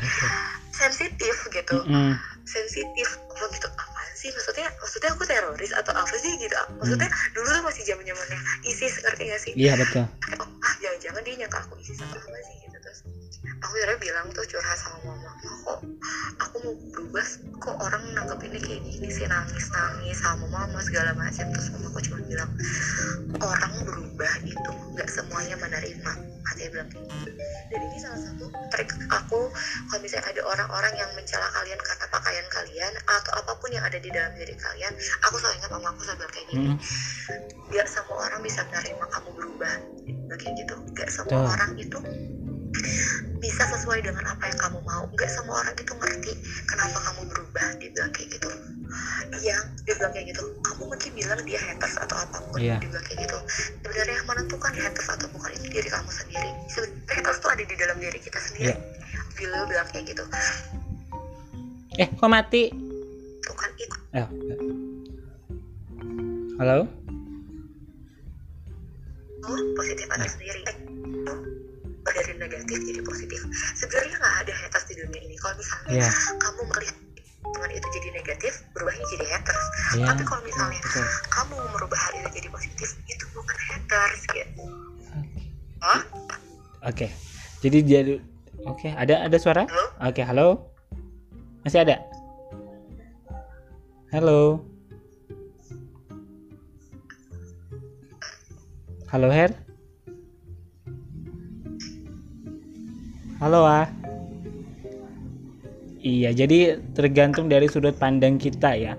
[0.77, 1.77] sensitif gitu.
[1.89, 2.15] Mm-mm.
[2.45, 3.09] sensitif.
[3.33, 3.69] Oh gitu.
[3.73, 4.29] Apa sih?
[4.35, 6.55] Maksudnya maksudnya aku teroris atau apa sih gitu?
[6.79, 9.53] Maksudnya dulu tuh masih zaman zamannya ISIS ngerti gak sih?
[9.57, 10.05] Iya betul.
[10.37, 13.05] Oh ah jangan-jangan dia nyangka aku ISIS atau apa sih gitu terus
[13.61, 15.79] aku akhirnya bilang tuh curhat sama mama "Ma, kok
[16.41, 17.27] aku mau berubah
[17.61, 21.93] kok orang nangkep ini kayak gini sih nangis nangis sama mama segala macam terus mama
[21.93, 22.51] aku cuma bilang
[23.45, 26.13] orang berubah itu nggak semuanya menerima.
[26.49, 27.31] Katanya bilang kayak gitu.
[27.69, 29.41] Dan ini salah satu trik aku
[29.93, 33.99] kalau misalnya ada orang-orang yang mencela kalian karena pakaian kalian atau apa pun yang ada
[34.01, 34.93] di dalam diri kalian
[35.29, 36.71] aku selalu ingat mama aku selalu bilang kayak gini
[37.69, 39.75] biar semua orang bisa menerima kamu berubah.
[40.39, 40.75] Kayak gitu.
[40.97, 41.53] Nggak semua Betul.
[41.53, 41.99] orang itu
[43.39, 46.33] bisa sesuai dengan apa yang kamu mau nggak semua orang itu ngerti
[46.67, 48.49] kenapa kamu berubah dia bilang kayak gitu
[49.41, 52.77] iya dia bilang kayak gitu kamu mungkin bilang dia haters atau apa pun Iya.
[52.83, 53.39] dia bilang kayak gitu
[53.81, 57.75] sebenarnya yang menentukan haters atau bukan itu diri kamu sendiri sebenarnya haters tuh ada di
[57.79, 58.77] dalam diri kita sendiri Iya.
[59.39, 60.23] Beliau bilang kayak gitu
[61.99, 62.63] Eh, kok mati?
[63.43, 64.29] bukan itu Eh.
[66.59, 66.87] Halo?
[69.79, 70.77] positif ada sendiri Eh,
[72.13, 73.41] dari negatif jadi positif
[73.77, 76.11] sebenarnya nggak ada haters di dunia ini kalau misalnya Iya.
[76.39, 76.97] kamu melihat
[77.49, 79.65] dengan itu jadi negatif berubahnya jadi haters
[79.97, 80.07] Iya.
[80.13, 81.07] tapi kalau misalnya Betul.
[81.29, 84.63] kamu merubah hal itu jadi positif itu bukan haters gitu?
[86.85, 87.07] Oke.
[87.59, 88.15] Jadi jadi
[88.67, 89.65] Oke, ada ada suara?
[90.03, 90.67] Oke, halo.
[91.63, 92.03] Masih ada?
[94.11, 94.61] Halo.
[99.09, 99.68] Halo, Her.
[103.39, 103.87] Halo, ah.
[106.03, 108.99] Iya, jadi tergantung dari sudut pandang kita ya.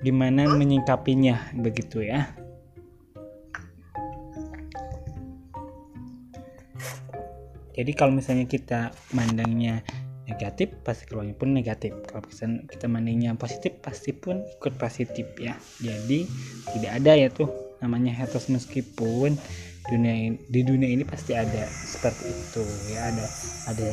[0.00, 2.24] Gimana menyingkapinya begitu ya.
[7.76, 9.84] Jadi kalau misalnya kita mandangnya
[10.24, 11.92] negatif, pasti keluarnya pun negatif.
[12.08, 15.52] Kalau misalnya kita mandangnya positif, pasti pun ikut positif ya.
[15.84, 16.24] Jadi
[16.72, 17.52] tidak ada ya tuh
[17.84, 19.36] namanya haters meskipun
[19.86, 23.10] dunia ini, di dunia ini pasti ada seperti itu ya.
[23.10, 23.26] Ada
[23.70, 23.88] ada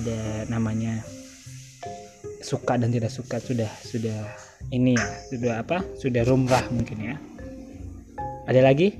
[0.00, 0.18] ada
[0.52, 1.00] namanya
[2.44, 4.18] suka dan tidak suka sudah sudah
[4.70, 7.14] ini ya sudah apa sudah rumrah mungkin ya.
[8.48, 8.96] Ada lagi?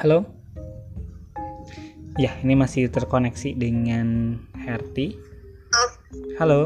[0.00, 0.24] Halo?
[2.18, 5.16] Ya ini masih terkoneksi dengan Herti.
[5.68, 5.90] Oh,
[6.40, 6.60] halo?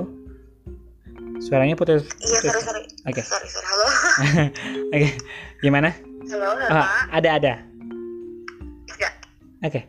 [1.43, 2.07] Suaranya putus?
[2.23, 2.83] Iya sorry sorry.
[3.11, 3.23] Oke.
[3.27, 3.67] sorry sorry.
[3.67, 3.87] Halo.
[4.95, 5.09] Oke
[5.59, 5.91] gimana?
[6.31, 7.55] Halo halo Ah, ada ada
[9.63, 9.87] Oke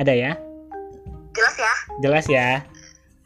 [0.00, 0.32] ada ya
[1.36, 2.48] jelas ya jelas ya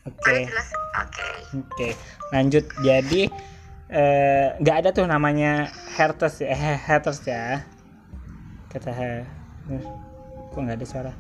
[0.05, 1.95] oke jelas oke Oke,
[2.35, 2.67] lanjut.
[2.83, 3.31] Jadi
[3.95, 7.63] eh, nggak ada tuh namanya haters ya, eh, haters ya.
[8.71, 9.23] Kata eh,
[10.51, 11.13] kok nggak ada suara?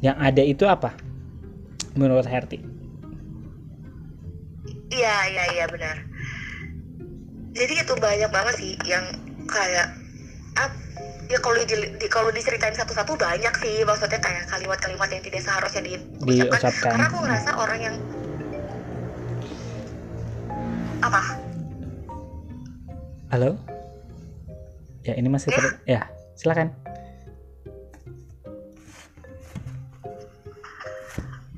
[0.00, 0.96] Yang ada itu apa?
[1.98, 2.64] Menurut Herti?
[4.88, 6.00] Iya iya iya benar.
[7.52, 9.04] Jadi itu banyak banget sih yang
[9.50, 9.90] kayak
[10.56, 10.72] ap,
[11.28, 15.82] ya kalau di, di- kalau diceritain satu-satu banyak sih maksudnya kayak kalimat-kalimat yang tidak seharusnya
[15.84, 16.24] diucapkan.
[16.24, 16.92] Diucapkan.
[16.96, 17.96] Karena aku ngerasa orang yang
[20.98, 21.20] apa?
[23.28, 23.60] Halo?
[25.04, 25.64] Ya ini masih ter...
[25.84, 26.72] Ya, silakan.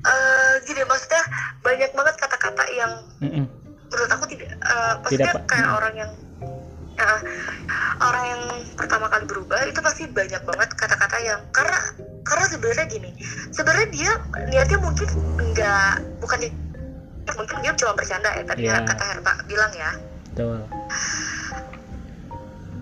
[0.01, 1.21] Eh gini maksudnya
[1.61, 3.45] banyak banget kata-kata yang Mm-mm.
[3.87, 5.77] menurut aku tidak eh, maksudnya Tidak, kayak Hmm.
[5.77, 6.30] orang yang ya,
[8.11, 8.43] orang yang
[8.75, 11.79] pertama kali berubah itu pasti banyak banget kata-kata yang karena
[12.21, 13.09] karena sebenarnya gini
[13.49, 14.11] sebenarnya dia
[14.45, 15.07] niatnya mungkin
[15.39, 16.55] enggak bukan di-
[17.31, 18.83] mungkin dia cuma bercanda ya tadi Iya.
[18.83, 19.91] kata Herta bilang ya
[20.31, 20.59] Betul.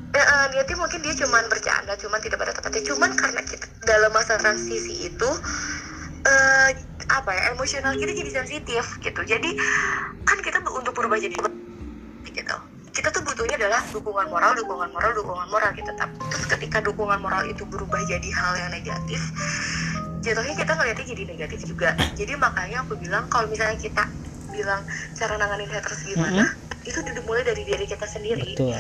[0.09, 2.81] Ya, eh, niatnya mungkin dia cuman bercanda, cuman tidak pada tempatnya.
[2.83, 5.29] Cuman karena kita dalam masa transisi itu
[6.19, 6.69] eh
[7.07, 9.21] apa ya emosional kita jadi sensitif gitu.
[9.23, 9.49] Jadi
[10.21, 11.33] kan kita untuk berubah jadi
[12.27, 12.55] gitu.
[12.91, 15.91] Kita tuh butuhnya adalah dukungan moral, dukungan moral, dukungan moral gitu.
[15.91, 19.21] Tapi terus ketika dukungan moral itu berubah jadi hal yang negatif,
[20.23, 21.91] jatuhnya kita ngeliatnya jadi negatif juga.
[22.15, 24.07] Jadi makanya aku bilang kalau misalnya kita
[24.55, 24.81] bilang
[25.15, 26.55] cara nanganin haters gimana,
[26.87, 28.73] itu dimulai dari diri kita sendiri betul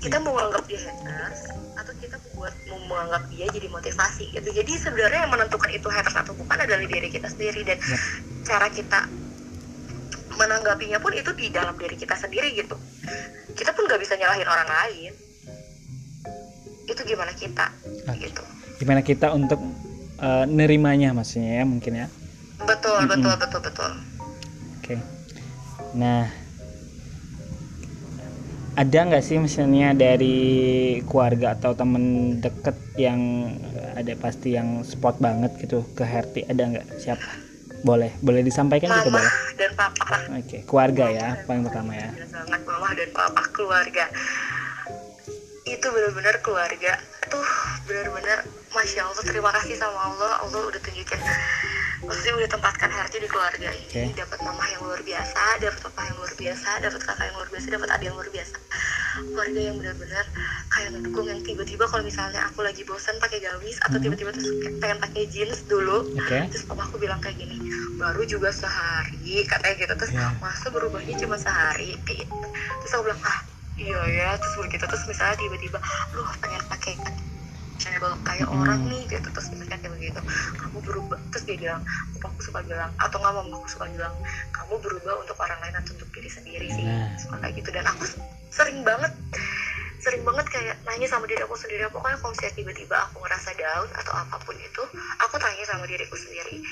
[0.00, 1.40] kita mau menganggap dia haters
[1.76, 6.16] atau kita membuat mau menganggap dia jadi motivasi gitu jadi sebenarnya yang menentukan itu haters
[6.16, 8.00] atau bukan adalah diri kita sendiri dan Yap.
[8.44, 9.00] cara kita
[10.36, 12.76] menanggapinya pun itu di dalam diri kita sendiri gitu
[13.56, 15.12] kita pun nggak bisa nyalahin orang lain
[16.86, 17.66] itu gimana kita
[18.06, 18.28] Oke.
[18.28, 18.42] gitu
[18.78, 19.58] gimana kita untuk
[20.20, 22.06] eh, nerimanya maksudnya ya mungkin ya
[22.68, 23.10] betul Mm-mm.
[23.10, 23.92] betul betul betul
[24.86, 25.02] Oke.
[25.98, 26.30] Nah,
[28.78, 30.38] ada nggak sih misalnya dari
[31.02, 33.50] keluarga atau temen deket yang
[33.98, 37.45] ada pasti yang spot banget gitu ke Herti ada nggak siapa?
[37.84, 39.32] Boleh, boleh disampaikan gitu mama boleh.
[39.58, 40.16] dan papa.
[40.36, 42.08] Oke, keluarga ya paling pertama ya.
[42.14, 44.04] Gila sangat mama dan papa keluarga.
[45.66, 46.92] Itu benar-benar keluarga.
[47.26, 47.48] Tuh
[47.90, 50.32] benar-benar masya allah terima kasih sama allah.
[50.46, 51.20] Allah udah tunjukin
[52.06, 54.02] maksudnya udah tempatkan hati di keluarga ini Oke.
[54.16, 57.66] dapat mama yang luar biasa dapat papa yang luar biasa dapat kakak yang luar biasa
[57.68, 58.56] dapat adik yang luar biasa
[59.16, 60.24] keluarga yang benar-benar
[60.68, 64.04] kayak ngedukung yang tiba-tiba kalau misalnya aku lagi bosan pakai gamis atau Mhm.
[64.04, 66.38] tiba-tiba terus pengen pakai jeans dulu Oke.
[66.46, 67.56] terus papa aku bilang kayak gini
[67.96, 70.30] baru juga sehari katanya gitu terus Ya.
[70.38, 72.24] masa berubahnya cuma sehari gitu.
[72.80, 73.38] terus aku bilang ah
[73.74, 75.78] iya ya terus begitu terus misalnya tiba-tiba
[76.12, 76.94] lu pengen pakai
[77.76, 78.60] channel kayak Hmm.
[78.62, 79.28] orang nih gitu.
[79.30, 80.20] Terus misalnya kayak begitu.
[80.58, 81.18] Kamu berubah.
[81.32, 81.82] Terus dia bilang
[82.16, 84.14] papaku suka bilang atau nggak mamaku suka bilang
[84.52, 86.84] kamu berubah untuk orang lain atau untuk diri sendiri sih.
[86.84, 87.12] Nah.
[87.20, 87.70] suka kayak gitu.
[87.72, 88.04] Dan aku
[88.50, 89.12] sering banget
[90.00, 91.88] sering banget kayak nanya sama diri aku sendiri.
[91.90, 94.82] Pokoknya kalau misalnya tiba-tiba aku ngerasa down atau apa pun itu
[95.18, 96.62] aku tanya sama diriku sendiri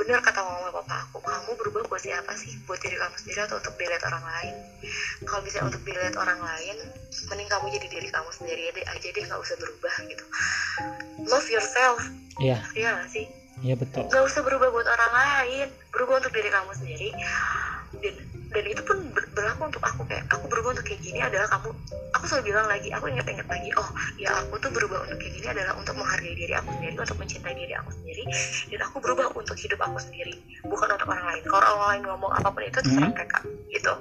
[0.00, 2.56] benar kata mama papa aku kamu berubah buat siapa sih?
[2.64, 4.54] Buat diri kamu sendiri atau untuk dilihat orang lain?
[5.28, 6.76] Kalau bisa untuk dilihat orang lain
[7.28, 10.24] mending kamu jadi diri kamu sendiri deh aja deh nggak usah berubah gitu.
[11.28, 12.00] Love yourself.
[12.40, 13.28] Iya, ya nggak sih?
[13.60, 14.08] Iya betul.
[14.08, 17.08] nggak usah berubah buat orang lain berubah untuk diri kamu sendiri.
[18.00, 18.16] Dan
[18.50, 21.70] dan itu pun ber- berlaku untuk aku kayak aku berubah untuk kayak gini adalah kamu
[22.10, 25.46] aku selalu bilang lagi aku ingat-ingat lagi oh ya aku tuh berubah untuk kayak gini
[25.48, 28.22] adalah untuk menghargai diri aku sendiri untuk mencintai diri aku sendiri
[28.66, 30.34] dan aku berubah untuk hidup aku sendiri
[30.66, 33.14] bukan untuk orang lain kalau orang lain ngomong apa pun itu terserah Mhm.
[33.14, 33.38] mereka
[33.70, 33.92] gitu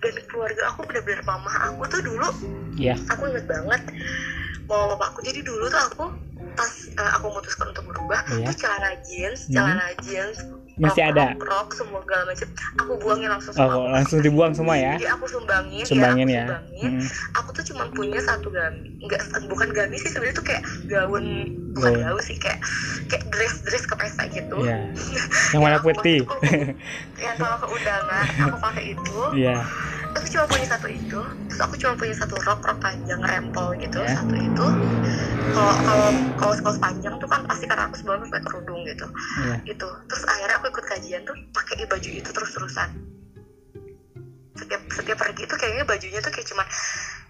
[0.00, 2.28] dan keluarga aku benar-benar mama aku tuh dulu
[2.74, 2.96] Iya.
[3.06, 3.80] aku inget banget
[4.64, 6.04] mama bapak aku jadi dulu tuh aku
[6.52, 8.48] pas eh, aku memutuskan untuk berubah Iya.
[8.48, 9.52] tuh celana jeans Mhm.
[9.52, 10.38] celana jeans
[10.74, 11.26] Masih rok- ada.
[11.36, 14.94] rok semua segala macam aku buangin langsung Oh, semua langsung dibuang semua ya.
[14.94, 16.42] jadi aku sumbangin, Sumbangin ya, ya.
[16.42, 16.90] aku sumbangin.
[16.92, 17.06] Hmm.
[17.34, 21.24] aku tuh cuma punya satu gamis enggak bukan gamis sih sebenarnya tuh kayak gaun
[21.72, 22.20] bukan Gaun.
[22.20, 22.58] sih kayak
[23.06, 24.78] kayak dress dress ke pesta gitu Iya.
[25.52, 26.18] Yang warna putih.
[27.22, 29.56] yang kalau ke undangan aku pakai itu Iya.
[30.12, 33.98] aku cuma punya satu itu terus aku cuma punya satu rok rok panjang rempel gitu
[33.98, 34.12] Ya.
[34.14, 34.66] satu itu
[35.50, 39.06] kalau kalau kaos kaos panjang tuh kan pasti karena aku sebelumnya pakai kerudung gitu
[39.38, 39.56] Iya.
[39.66, 42.88] itu terus akhirnya aku ikut kajian tuh pakai baju itu terus terusan
[44.54, 46.66] setiap setiap pergi itu kayaknya bajunya tuh kayak cuman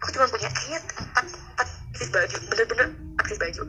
[0.04, 2.86] aku cuma punya kayaknya empat empat piece baju bener-bener
[3.32, 3.62] piece baju.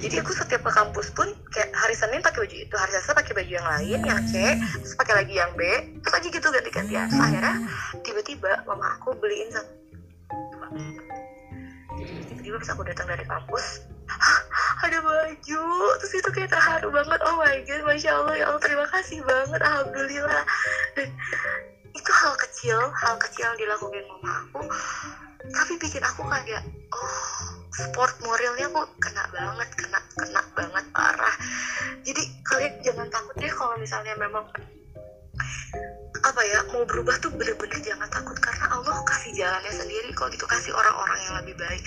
[0.00, 3.32] Jadi aku setiap ke kampus pun kayak hari Senin pakai baju itu hari Selasa pakai
[3.36, 5.62] baju yang lain yang C terus pakai lagi yang B
[6.02, 7.06] terus aja gitu ganti-gantian.
[7.12, 7.54] Terus akhirnya
[8.02, 9.70] tiba-tiba mama aku beliin satu.
[12.26, 13.89] Tiba-tiba pas aku datang dari kampus "Hah,
[14.80, 15.64] ada baju.
[16.00, 17.20] Terus itu kayak terharu banget.
[17.24, 19.60] Oh my god masya allah ya allah terima kasih banget.
[19.60, 20.44] Alhamdulillah.
[20.96, 21.08] Dan
[21.90, 24.62] itu hal kecil hal kecil yang dilakukan mama aku.
[25.50, 26.62] Tapi bikin aku kayak
[26.92, 31.36] oh sport moralnya aku kena banget kena kena banget parah.
[32.04, 34.44] Jadi kalian jangan takut deh kalau misalnya memang
[36.20, 38.36] apa ya mau berubah tuh bener-bener jangan takut.
[38.38, 41.82] Karena Allah kasih jalannya sendiri kalau gitu kasih orang-orang yang lebih baik.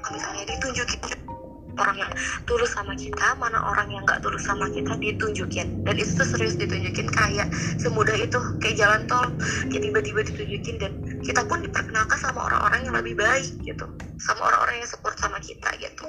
[0.00, 1.00] Kalau misalnya ditunjukin
[1.78, 2.12] orang yang
[2.48, 6.56] tulus sama kita mana orang yang nggak tulus sama kita ditunjukin dan itu tuh serius
[6.58, 9.26] ditunjukin kayak semudah itu kayak jalan tol
[9.68, 13.86] kayak tiba-tiba ditunjukin dan kita pun diperkenalkan sama orang-orang yang lebih baik gitu
[14.18, 16.04] sama orang-orang yang support sama kita gitu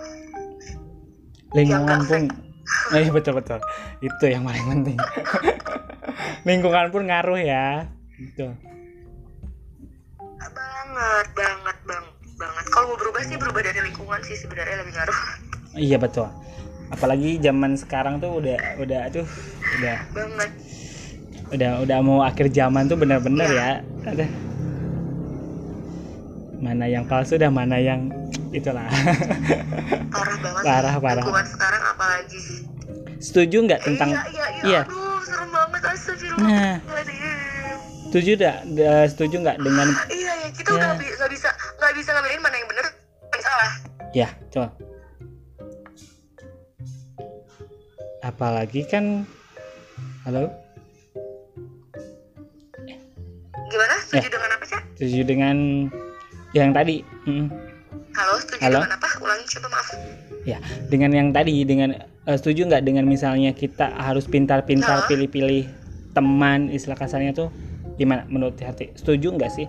[1.52, 2.24] Lingkungan pun
[2.95, 3.60] Eh betul betul.
[4.00, 4.97] Itu yang paling penting.
[6.47, 7.91] Lingkungan pun ngaruh ya.
[8.15, 8.56] Betul.
[10.52, 15.19] banget banget bang banget kalau mau berubah sih berubah dari lingkungan sih sebenarnya lebih ngaruh
[15.73, 16.27] Iya betul.
[16.88, 19.27] Apalagi zaman sekarang tuh udah udah aduh
[19.73, 20.51] udah banget
[21.49, 23.84] udah udah mau akhir zaman tuh bener-bener Iya.
[24.01, 24.10] ya.
[24.10, 24.25] Ada
[26.57, 28.12] mana yang palsu dan mana yang
[28.51, 28.86] itulah
[30.07, 31.01] parah banget Parah, sih.
[31.01, 31.15] parah.
[31.17, 32.39] lingkungan sekarang apalagi
[33.17, 34.81] setuju nggak tentang iya iya iya, iya.
[34.84, 36.77] aduh serem banget astagfirullah Nah.
[38.05, 38.57] setuju nggak
[39.07, 40.75] setuju nggak dengan iya ya kita Ya.
[40.77, 43.71] udah bi- nggak bisa nggak bisa ngambilin mana yang bener mana yang salah
[44.13, 44.67] ya coba
[48.21, 49.25] apalagi kan
[50.23, 50.49] halo?
[53.71, 53.95] Gimana?
[54.03, 54.31] Setuju Ya.
[54.31, 54.81] dengan apa cak?
[54.97, 55.57] Setuju dengan
[56.51, 57.01] yang tadi.
[57.23, 57.47] Mm.
[58.12, 58.79] halo setuju Halo?
[58.84, 59.07] dengan apa?
[59.23, 59.88] Ulangi coba maaf.
[60.43, 60.57] Ya
[60.91, 65.63] dengan yang tadi dengan eh, setuju nggak dengan misalnya kita harus pintar-pintar pilih-pilih
[66.12, 67.47] teman istilah kasarnya tuh
[67.95, 69.67] gimana menurut hati setuju nggak sih?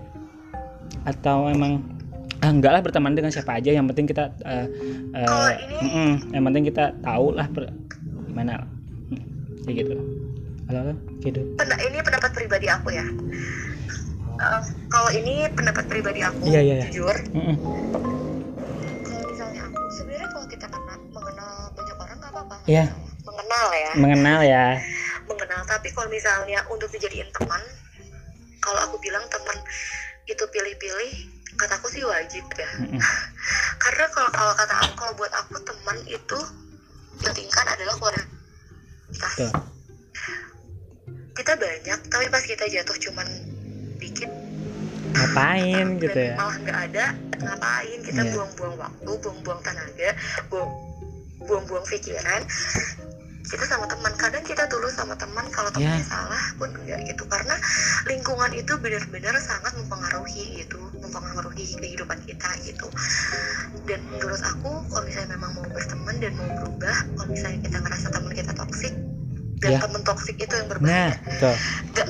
[1.06, 1.86] Atau emang
[2.42, 4.66] ah, enggak lah berteman dengan siapa aja yang penting kita eh,
[5.14, 7.46] Kalau ini- mm-mm, yang penting kita tahu lah
[8.32, 8.64] gimana?
[9.68, 9.94] Kayak gitu.
[10.72, 10.94] Halo halo.
[11.20, 11.40] Gitu.
[11.60, 13.04] Ini pendapat pribadi aku ya.
[14.40, 16.84] Eh, kalau ini pendapat pribadi aku Iya, iya, iya.
[16.88, 17.12] jujur.
[17.36, 17.56] Mm-mm.
[19.04, 22.56] kalau misalnya aku sebenarnya kalau kita kenal mengenal banyak orang nggak apa-apa.
[22.64, 22.84] Iya.
[23.22, 23.92] mengenal ya.
[24.00, 24.66] Mengenal ya.
[25.28, 27.60] Mengenal tapi kalau misalnya untuk dijadiin teman
[28.64, 29.60] kalau aku bilang teman
[30.24, 31.12] itu pilih-pilih
[31.60, 32.70] kataku sih wajib ya.
[32.80, 32.96] Mm-mm.
[33.84, 36.38] karena kalau kalau kata aku kalau buat aku teman itu
[37.22, 39.52] pentingkan adalah kualitas Tuh.
[41.32, 43.26] kita banyak tapi pas kita jatuh cuman
[43.96, 44.30] dikit
[45.12, 47.04] ngapain gitu ya malah nggak ada
[47.42, 48.32] ngapain kita Iya.
[48.34, 50.10] buang-buang waktu buang-buang tenaga
[50.48, 50.70] buang
[51.42, 52.42] buang-buang pikiran
[53.52, 56.08] kita sama teman kadang kita tulus sama teman kalau temannya Iya.
[56.08, 57.52] salah pun enggak gitu karena
[58.06, 62.88] lingkungan itu benar-benar sangat mempengaruhi gitu mempengaruhi kehidupan kita gitu
[63.84, 68.06] dan menurut aku kalau misalnya memang mau berteman dan mau berubah kalau misalnya kita ngerasa
[68.08, 68.94] teman kita toksik
[69.60, 69.78] dan Iya.
[69.78, 71.54] teman toksik itu yang nah berbahaya betul
[71.92, 72.08] nggak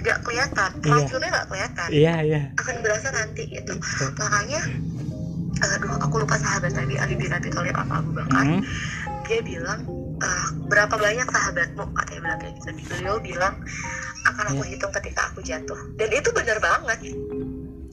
[0.00, 0.92] nggak kelihatan Iya.
[0.94, 4.08] racunnya nggak kelihatan iya iya akan berasa nanti gitu Betul.
[4.16, 4.60] makanya
[5.60, 8.62] aduh aku lupa sahabat tadi Ali bin Abi Thalib apa Abu Bakar Mm.
[9.28, 9.80] dia bilang
[10.20, 13.54] "Eh, berapa banyak sahabatmu katanya bilang kayak gitu beliau bilang
[14.28, 14.70] akan aku Iya.
[14.76, 16.98] hitung ketika aku jatuh dan itu benar banget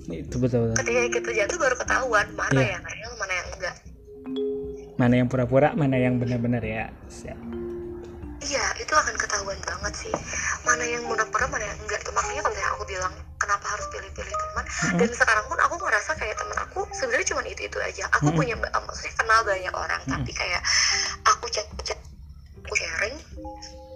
[0.07, 2.69] itu betul betul ketika kita jatuh baru ketahuan mana Iya.
[2.75, 3.75] yang real mana yang enggak
[4.97, 7.37] mana yang pura-pura mana yang benar-benar ya Siap.
[8.43, 10.13] iya itu akan ketahuan banget sih
[10.63, 14.35] mana yang benar-benar mana yang enggak tuh makanya kalau misalnya aku bilang kenapa harus pilih-pilih
[14.35, 14.97] teman Mm-mm.
[14.99, 18.35] dan sekarang pun aku ngerasa kayak teman aku sebenarnya cuma itu itu aja aku Mm-mm.
[18.35, 20.11] punya maksudnya kenal banyak orang Mm-mm.
[20.11, 20.61] tapi kayak
[21.23, 21.67] aku chat
[22.67, 23.15] aku sharing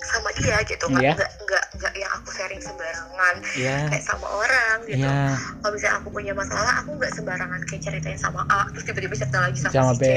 [0.02, 0.86] sama dia gitu.
[0.98, 1.14] Iya.
[1.14, 3.36] nggak nggak nggak yang aku sharing sembarangan.
[3.54, 5.06] Iya, kayak sama orang gitu.
[5.06, 9.14] Iya, kalau misalnya aku punya masalah aku nggak sembarangan kayak ceritain sama A terus tiba-tiba
[9.14, 10.04] cerita lagi sama, sama si B.
[10.08, 10.10] C.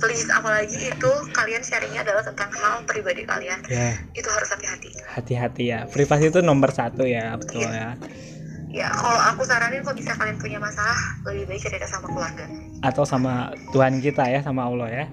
[0.00, 3.60] Please apalagi itu kalian sharingnya adalah tentang hal pribadi kalian.
[3.68, 4.88] Ya, itu harus hati-hati.
[5.12, 5.84] Hati-hati ya.
[5.92, 8.00] Privasi itu nomor satu ya, betul ya.
[8.72, 10.96] ya kalau aku saranin kalau bisa kalian punya masalah
[11.28, 12.48] lebih baik cerita sama keluarga.
[12.80, 15.06] Atau sama Tuhan kita ya, sama Allah ya.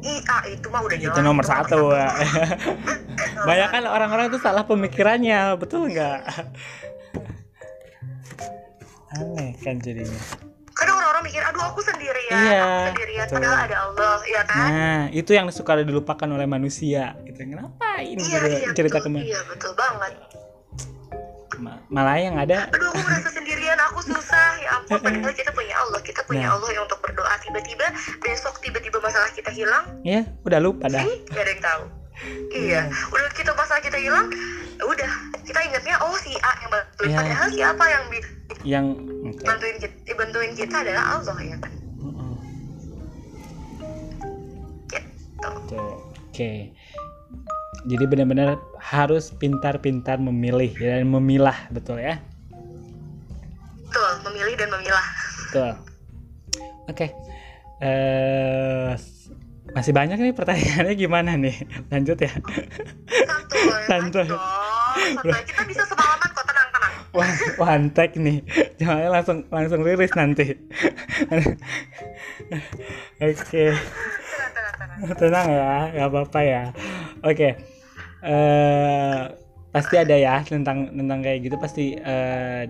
[0.00, 1.14] Iya, itu mah udah jelas.
[1.14, 1.92] Itu nomor satu.
[1.92, 2.08] ya.
[2.10, 6.20] Nomor Banyak kan orang-orang itu salah pemikirannya, betul nggak?
[9.10, 10.20] Aneh kan jadinya.
[10.72, 13.26] Kadang orang-orang mikir, aduh aku sendirian, Iya, aku sendirian.
[13.28, 13.36] betul.
[13.36, 14.68] Padahal ada Allah, ya kan?
[14.72, 17.18] Nah, itu yang suka dilupakan oleh manusia.
[17.26, 17.36] Gitu.
[17.52, 19.24] Ngapain iya, gitu, iya, cerita betul, ke mana?
[19.26, 20.12] Iya, betul banget.
[21.60, 24.48] Ma- Malah yang ada Aduh, aku merasa sendirian, aku susah.
[24.58, 26.00] Ya ampun, padahal kita punya Allah.
[26.00, 26.56] Kita punya Nah.
[26.56, 27.34] Allah yang untuk berdoa.
[27.38, 27.86] Tiba-tiba,
[28.18, 31.04] besok tiba-tiba masalah kita hilang, ya udah lupa dah.
[31.04, 31.82] ih, gak ada yang tahu.
[32.50, 34.28] Iya, udah kita masalah kita hilang,
[34.74, 37.08] ya udah kita ingatnya oh si A yang bantuin.
[37.08, 37.16] Iya.
[37.16, 38.04] Padahal siapa yang
[38.60, 38.84] Yang
[39.26, 39.42] oke.
[39.42, 41.72] bantuin kita, bantuin kita adalah Allah ya kan?
[44.90, 45.78] Gitu.
[46.30, 46.52] Oke.
[47.82, 52.16] Jadi benar-benar harus pintar-pintar memilih dan memilah, betul ya?
[53.84, 55.06] Betul, memilih dan memilah.
[55.46, 55.70] Betul.
[56.88, 57.06] Oke.
[57.80, 58.96] Eh
[59.70, 61.54] masih banyak nih pertanyaannya gimana nih?
[61.92, 62.32] Lanjut ya.
[62.34, 64.26] Santuy, Santuy.
[64.26, 64.26] santuy.
[65.14, 65.32] Santuy.
[65.46, 66.94] Kita bisa semalaman kok, tenang-tenang.
[67.14, 67.30] Wah,
[67.62, 68.42] one take nih.
[68.82, 70.58] Jangan langsung langsung rilis nanti.
[73.22, 73.64] Oke.
[74.98, 76.62] Tenang, tenang, ya, nggak apa-apa ya.
[77.22, 77.79] Oke.
[78.22, 79.20] Eh
[79.70, 82.64] pasti ada ya tentang tentang kayak gitu pasti eh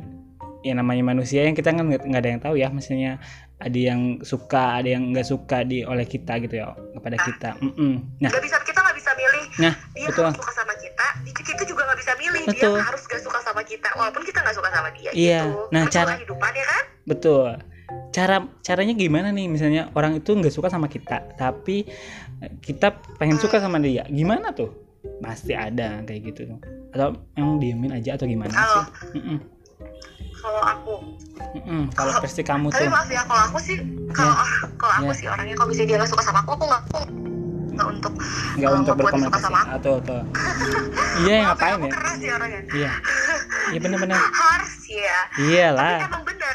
[0.61, 3.16] ya namanya manusia yang kita kan nggak nggak ada yang tahu ya maksudnya
[3.57, 8.20] ada yang suka ada yang nggak suka di oleh kita gitu ya kepada kita Mm-mm.
[8.20, 9.44] nah Gak bisa, kita nggak bisa milih.
[9.57, 12.42] nah Dia betul harus suka sama kita, kita kita juga nggak bisa milih.
[12.44, 12.76] Betul.
[12.76, 15.11] Dia harus gak suka sama kita, walaupun kita nggak suka sama dia.
[15.12, 15.40] Iya.
[15.44, 15.61] Gitu.
[15.72, 16.84] Nah, Kan cara- cuma kehidupan ya kan?
[17.01, 17.48] betul
[18.12, 21.82] cara caranya gimana nih misalnya orang itu nggak suka sama kita tapi
[22.61, 24.70] kita pengen suka sama dia gimana tuh
[25.20, 26.46] pasti ada kayak gitu.
[26.90, 28.84] Atau emang diemin aja atau gimana Halo.
[29.11, 29.38] sih?
[30.34, 30.94] Kalau aku.
[31.92, 32.90] Kalau versi kamu tapi tuh.
[32.90, 33.76] maaf ya kalau aku sih
[34.11, 34.34] kalau
[34.76, 35.16] kalau aku Ya.
[35.16, 37.01] sih orangnya kalau misalnya dia nggak suka sama aku aku nggak aku
[37.70, 39.70] nggak untuk nggak kalau untuk berkomunikasi sama aku.
[39.76, 40.20] Atau atau.
[41.20, 41.92] Iya Maaf ngapain aku ya?
[41.92, 42.61] keras sih orangnya.
[42.70, 42.90] Iya.
[43.70, 44.16] Iya bener-bener.
[44.40, 46.55] Harus ya tapi iyalah emang benar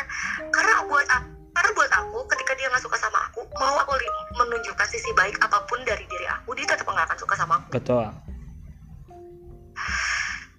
[0.50, 3.94] karena buat aku karena buat aku ketika dia nggak suka sama aku mau aku
[4.36, 7.70] menunjukkan sisi baik apa pun dari diri aku dia tetap nggak akan suka sama aku.
[7.72, 8.06] Betul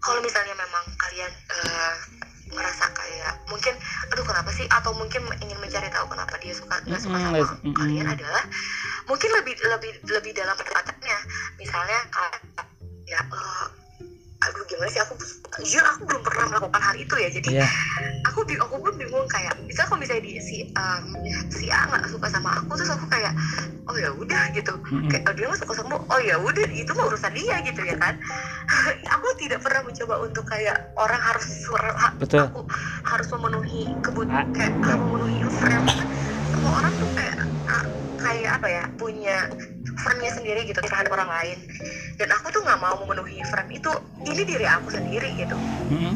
[0.07, 1.95] kalau misalnya memang kalian eh,
[2.55, 3.75] merasa kayak mungkin
[4.15, 7.75] aduh kenapa sih atau mungkin ingin mencari tahu kenapa dia suka nggak suka sama mm-mm.
[7.75, 8.45] kalian adalah
[9.11, 11.19] mungkin lebih lebih lebih dalam pendekatannya
[11.59, 11.99] misalnya
[13.11, 13.67] ya eh,
[14.47, 15.01] aduh gimana sih?
[15.03, 15.13] Aku
[15.63, 17.29] jujur aku belum pernah melakukan hal itu ya.
[17.33, 17.69] Jadi iya.
[18.29, 21.05] aku aku pun bingung kayak bisa kalau misalnya di si um,
[21.51, 23.33] si A nggak suka sama aku terus aku kayak
[23.91, 24.75] oh ya udah gitu.
[24.93, 25.11] Mm-mm.
[25.11, 27.97] kayak oh, dia nggak suka sama oh ya udah itu mah urusan dia gitu ya
[27.99, 28.15] kan.
[29.15, 31.47] Aku tidak pernah mencoba untuk kayak orang harus
[31.97, 32.51] ha- Betul.
[32.51, 32.61] aku
[33.07, 35.87] harus memenuhi kebut Ah, kayak memenuhi frame.
[36.51, 37.37] Semua orang tuh kayak
[37.71, 37.87] ah,
[38.19, 39.37] kayak apa ya punya
[40.01, 41.59] frame-nya sendiri gitu terhadap orang lain.
[42.17, 43.93] Dan aku tuh nggak mau memenuhi frame itu.
[44.25, 45.57] Ini diri aku sendiri gitu.
[45.93, 46.15] Mm-mm,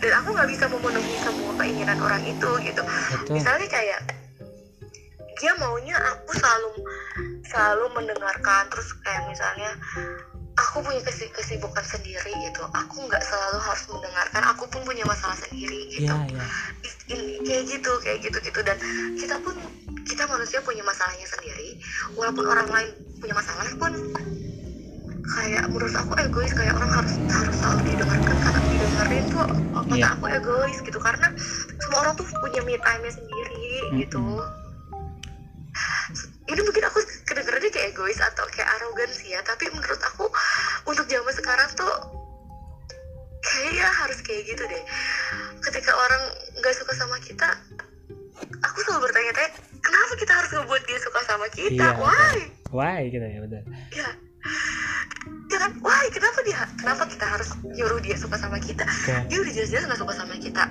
[0.00, 2.82] dan aku nggak bisa memenuhi semua keinginan orang itu gitu.
[2.84, 3.36] Betul.
[3.36, 4.00] Misalnya kayak
[5.40, 6.68] dia maunya aku selalu
[7.44, 8.62] selalu mendengarkan.
[8.72, 9.70] Terus kayak misalnya
[10.60, 12.62] aku punya kesi- kesibukan sendiri gitu.
[12.68, 14.42] Aku nggak selalu harus mendengarkan.
[14.52, 16.12] Aku pun punya masalah sendiri gitu.
[16.84, 18.76] I- ini kayak gitu kayak gitu gitu dan
[19.16, 19.56] kita pun
[20.04, 21.80] kita manusia punya masalahnya sendiri.
[22.14, 23.92] Walaupun orang lain punya masalah pun
[25.30, 26.52] kayak menurut aku egois.
[26.52, 28.36] Kayak orang harus harus selalu didengarkan.
[28.40, 30.08] Karena didengerin tuh kata Iya.
[30.18, 30.98] aku egois gitu.
[31.00, 31.28] Karena
[31.80, 34.24] semua orang tuh punya me time nya sendiri gitu.
[36.50, 36.98] Ini mungkin aku
[37.30, 39.40] kedengerannya kayak egois atau kayak arogan sih ya.
[39.46, 40.19] Tapi menurut aku
[44.30, 44.82] kayak gitu deh.
[45.66, 46.22] Ketika orang
[46.62, 47.50] nggak suka sama kita
[48.62, 49.50] aku selalu bertanya-tanya
[49.82, 51.74] kenapa kita harus ngebuat dia suka sama kita?
[51.74, 52.36] Iya, why?
[52.70, 53.62] Why gitu ya betul.
[53.90, 54.08] Ya.
[55.50, 55.72] Ya kan?
[55.82, 56.06] Why?
[56.14, 58.86] Kenapa dia kenapa kita harus nyuruh dia suka sama kita?
[58.86, 59.26] Oke.
[59.26, 60.62] dia udah jelas-jelas nggak suka sama kita.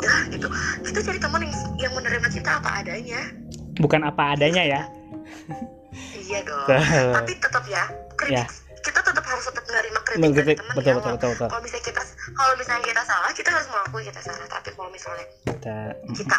[0.00, 0.48] Ya gitu.
[0.88, 3.20] Kita cari teman yang yang menerima kita apa adanya.
[3.76, 4.82] Bukan apa adanya ya.
[6.16, 6.68] Iya dong.
[7.12, 7.84] Tapi tetap ya
[8.16, 8.63] kritik Ya.
[10.20, 10.94] Mengkritik, betul ya.
[10.98, 11.48] betul betul betul.
[11.50, 12.02] Kalau misalnya kita
[12.34, 14.46] kalau misalnya kita salah kita harus mengakui kita salah.
[14.48, 15.76] Tapi kalau misalnya kita
[16.14, 16.38] kita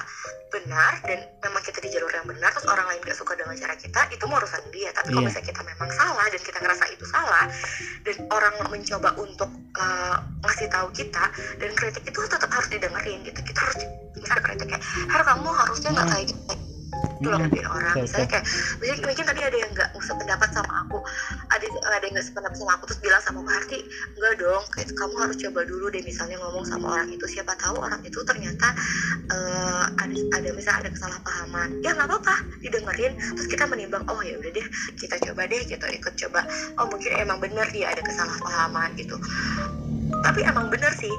[0.53, 3.75] benar dan memang kita di jalur yang benar terus orang lain gak suka dengan cara
[3.75, 4.89] kita itu mau urusan dia.
[4.95, 5.27] Tapi kalau Iya.
[5.29, 7.45] misalnya kita memang salah dan kita ngerasa itu salah
[8.07, 11.23] dan orang mencoba untuk uh, ngasih tahu kita
[11.59, 13.39] dan kritik itu tetap harus didengerin gitu.
[13.43, 13.77] Kita harus
[14.15, 14.83] misalnya kritik kayak
[15.25, 16.74] kamu harusnya nggak kayak gitu
[17.19, 17.95] itu loh ngertiin orang.
[17.95, 18.45] Betul, misalnya kayak
[18.79, 20.97] misalnya mungkin tadi ada yang nggak sependapat sama aku.
[21.51, 23.79] Ada ada yang nggak sependapat sama aku terus bilang sama Mbak Harti
[24.19, 27.25] enggak dong kayak kamu harus coba dulu deh misalnya ngomong sama orang itu.
[27.25, 28.67] Siapa tahu orang itu ternyata
[29.31, 31.69] eh, ada ada misalnya ada kesalahpahaman.
[31.81, 33.13] Ya nggak apa-apa didengerin.
[33.39, 34.65] Terus kita menimbang oh ya udah deh
[34.99, 36.43] kita coba deh kita ikut coba.
[36.81, 39.15] Oh mungkin emang bener dia ada kesalahpahaman gitu.
[40.21, 41.13] Tapi emang bener sih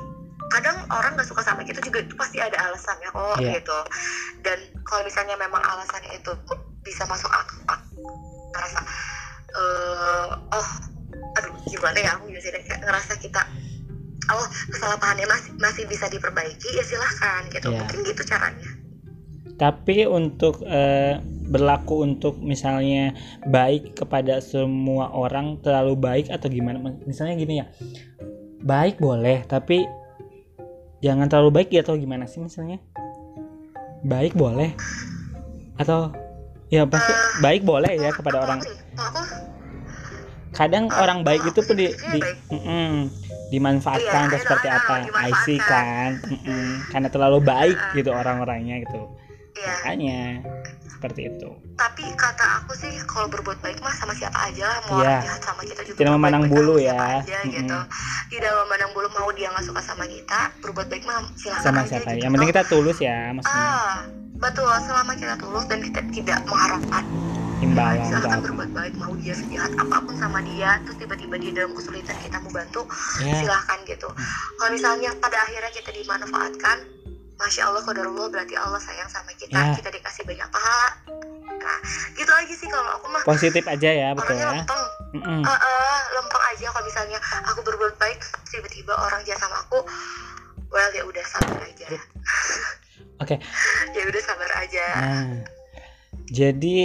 [0.49, 3.59] kadang orang nggak suka sama kita juga itu pasti ada alasannya kok Iya.
[3.59, 3.79] gitu
[4.43, 6.33] dan kalau misalnya memang alasannya itu
[6.83, 8.03] bisa masuk akal aku
[8.55, 8.79] ngerasa
[9.57, 10.69] eh oh
[11.37, 13.43] aduh gimana ya aku bisa kayak ngerasa kita
[14.31, 17.79] oh kesalahpahamannya masih masih bisa diperbaiki ya silahkan gitu Iya.
[17.83, 18.71] mungkin gitu caranya
[19.57, 21.17] tapi untuk eh,
[21.49, 23.17] berlaku untuk misalnya
[23.49, 27.67] baik kepada semua orang terlalu baik atau gimana misalnya gini ya
[28.61, 29.87] baik boleh tapi
[31.01, 32.81] jangan terlalu baik ya atau gimana sih misalnya?
[34.03, 34.73] Baik boleh.
[35.77, 36.13] Atau
[36.69, 38.61] ya pasti Eh, baik boleh ya kepada orang.
[38.65, 39.23] Aku,
[40.57, 43.13] kadang Eh, orang baik itu pun di, di mm-mm,
[43.53, 44.95] dimanfaatkan Iya, atau seperti apa.
[45.21, 45.69] I see dimanfaatkan.
[45.69, 46.11] kan?
[46.33, 47.97] Mm-mm, karena terlalu baik Heeh.
[48.01, 49.01] gitu orang-orangnya gitu
[49.67, 50.21] ya makanya
[50.87, 51.51] seperti itu.
[51.77, 55.43] Tapi kata aku sih kalau berbuat baik mah sama siapa aja lah mau orang jahat
[55.45, 57.21] sama kita juga Tidak memandang bulu ya.
[57.21, 57.53] aja, Mm-mm.
[57.53, 57.79] gitu
[58.27, 62.01] tidak memandang bulu mau dia nggak suka sama kita berbuat baik mah silahkan sama aja
[62.01, 62.23] siapa gitu.
[62.25, 63.69] yang penting kita tulus ya maksudnya.
[63.69, 63.97] Ah
[64.41, 64.69] betul.
[64.89, 67.05] Selama kita tulus dan kita tidak mengharapkan.
[67.57, 71.53] Imbalan silahkan atau berbuat baik mau dia sejahat apa pun sama dia terus tiba-tiba dia
[71.57, 72.83] dalam kesulitan kita mau bantu
[73.21, 74.09] ya silahkan gitu.
[74.57, 76.77] Kalau misalnya pada akhirnya kita dimanfaatkan
[77.37, 79.73] masya Allah qadarullah berarti Allah sayang sama kita Ya.
[79.77, 80.89] kita dikasih banyak pahala
[81.57, 81.79] nah
[82.15, 84.83] gitu aja sih kalau aku mah positif aja ya betul orangnya ya lempeng
[85.17, 85.41] Mm-mm.
[85.43, 89.79] Eh, eh, lempeng aja kalau misalnya aku berbuat baik tiba-tiba orang jahat sama aku
[90.71, 91.87] well ya udah sabar aja
[93.23, 93.37] Oke.
[93.97, 95.29] ya udah sabar aja Nah,
[96.29, 96.81] jadi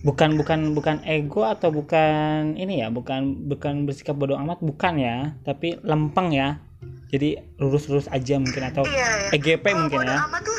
[0.00, 5.36] bukan bukan bukan ego atau bukan ini ya, bukan bukan bersikap bodoh amat, bukan ya,
[5.44, 6.56] tapi lempeng ya.
[7.10, 10.18] Jadi lurus-lurus aja mungkin atau iya ya EGP Kalau mungkin ya.
[10.24, 10.58] amat tuh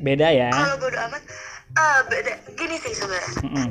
[0.00, 0.48] beda ya.
[0.48, 1.22] Kalau bodo amat
[1.70, 2.32] eh beda.
[2.56, 3.32] Gini sih sebenarnya.
[3.42, 3.68] Mm-mm.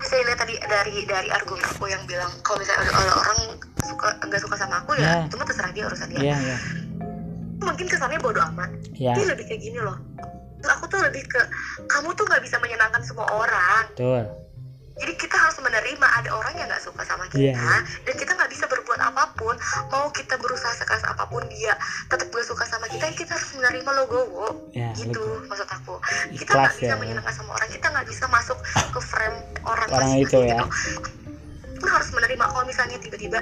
[0.00, 3.38] saya lihat tadi dari dari argumen aku yang bilang kalau misalnya ada orang
[3.78, 5.28] suka nggak suka sama aku ya Ya.
[5.28, 6.20] itu mah terserah dia urusan dia.
[6.22, 6.56] Iya iya.
[7.58, 8.70] Mungkin kesannya bodo amat.
[8.94, 9.12] Iya.
[9.12, 9.96] Dia lebih kayak gini loh.
[10.62, 11.40] Aku tuh lebih ke
[11.86, 13.84] kamu tuh nggak bisa menyenangkan semua orang.
[13.92, 14.24] Betul
[15.00, 17.76] jadi kita harus menerima ada orang yang nggak suka sama kita Iya.
[18.04, 19.56] dan kita nggak bisa berbuat apa pun
[19.88, 21.72] mau kita berusaha sekeras apa pun dia
[22.06, 25.94] tetap gak suka sama kita kita harus menerima logowo ya gitu lebih maksud aku
[26.36, 26.96] kita nggak bisa ya.
[26.96, 28.58] menyenangkan sama orang kita nggak bisa masuk
[28.90, 30.60] ke frame orang Orang itu ya.
[30.60, 30.64] gitu.
[31.74, 33.38] kita harus menerima kalau misalnya tiba-tiba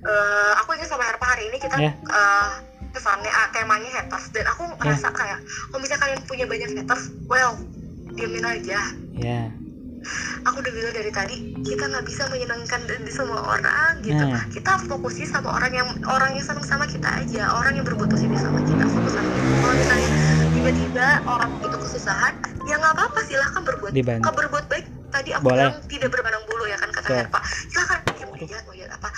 [0.00, 1.92] eh, aku ingat sama Herpa hari ini kita Ya.
[1.96, 2.50] eh,
[2.90, 5.38] kesannya ah, temanya haters dan aku ngerasa kayak
[5.70, 7.54] kalau misalnya kalian punya banyak haters well
[8.10, 8.80] diamin aja
[9.14, 9.40] ya
[10.42, 14.44] aku udah bilang dari tadi kita nggak bisa menyenangkan di semua orang gitu Nah.
[14.48, 18.36] kita fokusnya sama orang yang orang yang senang sama kita aja orang yang berbuat positif
[18.36, 20.08] sama kita fokus sama kita kalau misalnya
[20.50, 22.32] tiba-tiba orang itu kesusahan
[22.64, 24.22] ya nggak apa-apa silahkan berbuat Dibantu.
[24.24, 25.66] Kalau berbuat baik tadi aku Boleh.
[25.68, 27.08] bilang tidak berpandang bulu ya kan kata.
[27.10, 29.08] Herpa silahkan dia mau lihat mau lihat apa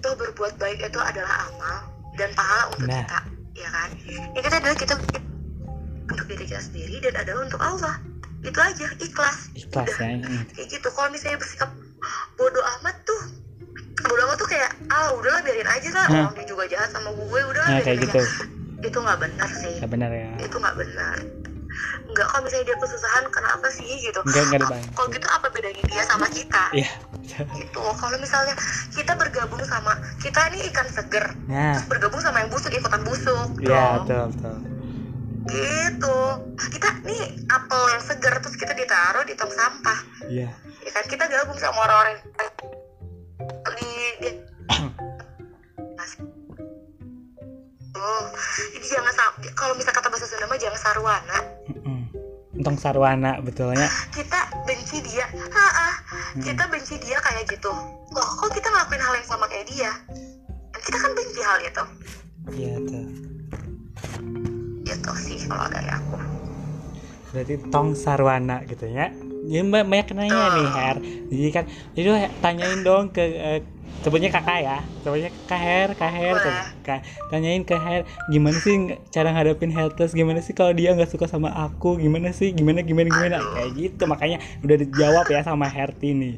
[0.00, 1.76] toh berbuat baik itu adalah amal
[2.16, 3.04] dan pahala untuk Nah.
[3.04, 3.18] kita
[3.56, 4.94] ya kan yang kita adalah kita
[6.06, 7.94] untuk diri kita sendiri dan adalah untuk Allah
[8.46, 9.38] itu aja ikhlas.
[9.52, 9.98] Ikhlas Udah.
[10.00, 10.42] ya Mm.
[10.50, 10.88] kayak gitu.
[10.88, 11.70] Kalau misalnya bersikap
[12.34, 13.20] bodoh amat tuh
[13.98, 16.06] bodoh amat tuh kayak ah udahlah biarin aja lah.
[16.08, 18.20] Orang dia juga jahat sama gue udah nah kayak gitu.
[18.78, 19.74] itu nggak benar sih.
[19.76, 20.30] Ya benar ya.
[20.38, 21.16] Itu nggak benar.
[22.06, 24.20] Nggak kalau misalnya dia kesusahan kenapa sih gitu.
[24.22, 26.64] Enggak enggak Ah, dibantu kalau gitu apa bedanya dia sama kita?
[26.72, 26.90] Iya.
[27.52, 27.80] Gitu.
[27.82, 28.54] Kalau misalnya
[28.90, 31.74] kita bergabung sama kita ini ikan seger nah.
[31.74, 34.06] terus bergabung sama yang busuk ikutan busuk iya dong.
[34.06, 34.56] betul betul
[35.46, 36.18] gitu.
[36.56, 39.98] Kita nih apel yang seger terus kita ditaruh di tong sampah.
[40.26, 40.50] Iya.
[40.82, 42.18] Ya kan kita gabung sama orang-orang
[43.76, 43.90] di,
[44.22, 44.30] di
[47.96, 48.24] oh
[48.72, 49.14] jadi jangan
[49.58, 51.38] kalau misal kata bahasa Sunda mah jangan sarwana.
[52.56, 53.90] Untung sarwana betulnya.
[54.14, 55.28] Kita benci dia.
[55.28, 55.90] Ha
[56.40, 57.72] kita benci dia kayak gitu.
[58.12, 59.92] Loh kok kita ngelakuin hal yang sama kayak dia?
[60.72, 61.84] Dan kita kan benci hal itu.
[62.56, 63.25] Iya tuh
[65.46, 66.16] kalau dari aku.
[67.34, 69.10] Berarti tong sarwana gitu ya.
[69.46, 70.96] Mbak banyak nanya nih Her.
[71.30, 72.08] Jadi kan jadi
[72.42, 73.60] tanyain dong ke eh,
[74.02, 74.78] sebutnya kakak ya.
[75.06, 76.36] Sebutnya kak Her kak Her.
[76.82, 80.14] Kak, tanyain ke Her gimana sih cara ngadepin haters?
[80.18, 81.98] Gimana sih kalau dia nggak suka sama aku?
[81.98, 82.50] Gimana sih?
[82.50, 83.36] Gimana gimana gimana?
[83.54, 86.36] Kayak gitu makanya udah dijawab ya sama Herti nih.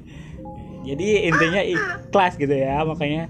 [0.89, 3.29] Jadi intinya ikhlas gitu ya makanya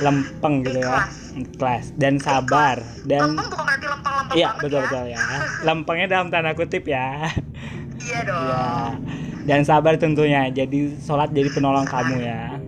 [0.00, 1.08] lempeng gitu ya.
[1.36, 1.92] Ikhlas.
[1.96, 4.86] Dan sabar dan lempeng bukan berarti lempeng-lempeng iya banget betul ya.
[4.88, 5.20] betul ya.
[5.64, 7.28] Lempengnya dalam tanda kutip ya.
[8.06, 8.44] Iya dong.
[8.46, 8.66] Ya
[9.46, 12.58] dan sabar tentunya jadi sholat jadi penolong kamu ya.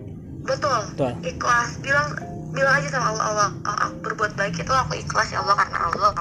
[0.47, 0.79] Betul.
[0.95, 1.11] Betul.
[1.27, 1.75] ikhlas.
[1.83, 2.07] Bilang
[2.55, 5.77] bilang aja sama Allah Allah "Oh, aku berbuat baik itu aku ikhlas ya Allah karena
[5.91, 6.11] Allah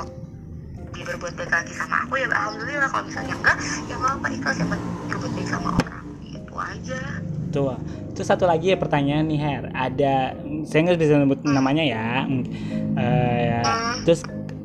[0.93, 2.91] dia berbuat baik lagi sama aku ya alhamdulillah.
[2.91, 3.57] Kalau misalnya enggak
[3.87, 4.57] ya nggak apa ikhlas.
[4.67, 6.05] Penting berbuat baik sama orang.
[6.27, 7.01] Itu aja
[7.49, 7.75] tuh
[8.13, 9.63] terus satu lagi ya pertanyaan nih Her.
[9.71, 10.35] Ada
[10.65, 12.07] saya nggak bisa sebut namanya ya.
[12.99, 13.61] Ya.
[14.03, 14.23] terus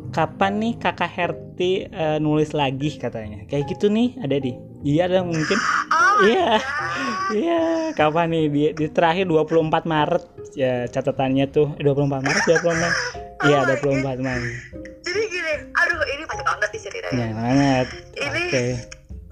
[0.09, 3.45] kapan nih kakak Herti eh, nulis lagi katanya?
[3.45, 4.53] Kayak gitu nih ada di.
[4.81, 5.57] Iya ada mungkin.
[6.13, 6.61] Oh Iya.
[6.61, 7.33] God.
[7.33, 7.61] iya
[7.93, 8.45] kapan nih?
[8.45, 10.23] Di, di terakhir 24 Maret.
[10.53, 14.53] Ya catatannya tuh Eh, 24 Maret 24 iya Oh my 24 Maret.
[15.01, 17.17] Jadi gini aduh ini panjang banget nih ceritanya.
[17.17, 17.87] Ya banget.
[18.13, 18.63] Ini oke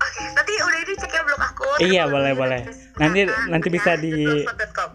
[0.01, 1.67] Oke, nanti udah ini cek ya blog aku.
[1.77, 2.61] Iya, boleh, boleh.
[2.97, 4.13] Nanti kan, nanti bisa di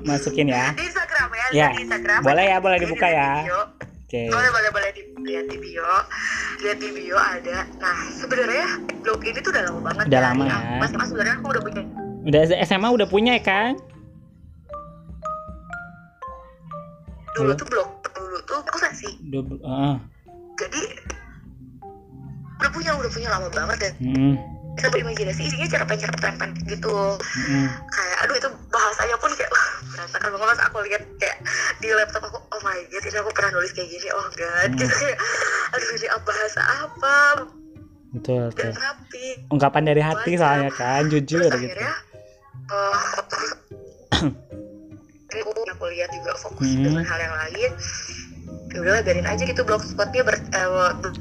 [0.03, 0.75] masukin ya.
[0.75, 2.21] Di Instagram ya, Ya, di Instagram.
[2.27, 3.31] boleh ya, boleh Di dibuka ya.
[4.07, 4.23] Oke.
[4.31, 5.95] Boleh, boleh, boleh dilihat di bio.
[6.63, 7.67] Lihat di bio ada.
[7.79, 8.67] Nah, sebenarnya
[9.03, 10.05] blog ini tuh udah lama banget.
[10.11, 10.27] Udah ya.
[10.31, 10.59] lama ya.
[10.79, 11.83] Mas Mas sebenarnya aku udah punya
[12.27, 13.75] Udah SMA udah punya ya kan?
[17.37, 19.13] dulu tuh blog dulu tuh aku sih.
[19.29, 19.97] Udah ah.
[20.57, 20.83] Jadi
[22.57, 24.35] udah punya udah punya lama banget dan Mm,
[24.77, 26.97] sampai imajinasi isinya cerpen-cerpen gitu.
[27.49, 30.47] Mm, kayak aduh itu bahasanya pun kayak wah berantakan banget.
[30.47, 31.37] Pas aku lihat kayak
[31.81, 34.69] di laptop aku oh my god ini aku pernah nulis kayak gini oh god.
[34.71, 34.79] Hmm.
[34.79, 35.19] gitu kayak
[35.73, 37.17] aduh ini apa bahasa apa?
[38.17, 38.73] Betul betul.
[38.73, 41.69] rapi Ungkapan dari hati soalnya kan, jujur terus gitu.
[41.69, 41.93] akhirnya
[42.67, 43.51] eh terus
[45.37, 46.85] aku, lihat juga fokus Hmm.
[46.85, 47.71] dengan hal yang lain.
[48.73, 51.17] Ya udahlah biarin aja gitu blogspotnya ber, ber-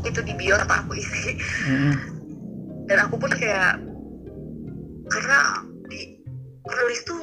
[0.00, 1.36] itu di bio apa aku isi.
[1.68, 2.19] Mm,
[2.90, 3.78] dan aku pun kayak
[5.06, 5.38] karena
[5.86, 6.18] di
[6.66, 7.22] nulis tuh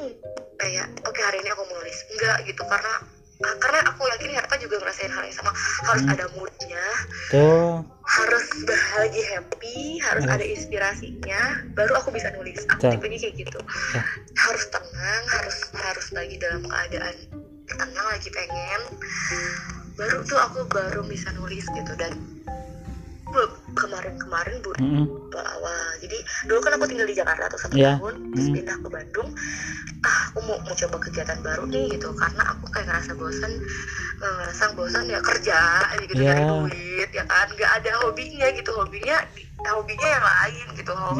[0.56, 2.92] kayak oke hari ini aku mau nulis enggak gitu karena
[3.44, 5.52] ah, karena aku yakin Herta juga ngerasain hal yang sama
[5.84, 6.12] harus Hmm.
[6.16, 6.84] ada moodnya
[7.28, 7.84] tuh.
[8.08, 10.40] harus bahagia happy harus Harus.
[10.40, 11.40] ada inspirasinya
[11.76, 13.60] baru aku bisa nulis aku tipenya kayak gitu
[13.92, 14.02] Ya.
[14.40, 17.16] harus tenang harus harus lagi dalam keadaan
[17.68, 18.80] tenang lagi pengen
[20.00, 22.16] baru tuh aku baru bisa nulis gitu dan
[23.74, 25.06] kemarin-kemarin bu Mm-mm.
[25.34, 27.96] awal jadi dulu kan aku tinggal di Jakarta tuh satu Iya.
[27.96, 28.54] tahun terus Mm.
[28.56, 29.28] pindah ke Bandung
[29.98, 33.52] ah aku mau mau coba kegiatan baru nih gitu karena aku kayak ngerasa bosan
[34.18, 35.60] eh, ngerasa bosan ya kerja
[36.00, 36.30] gitu Iya.
[36.30, 39.18] cari duit ya kan nggak ada hobinya gitu hobinya
[39.58, 40.92] hobinya yang lain gitu.
[40.94, 41.18] Oh,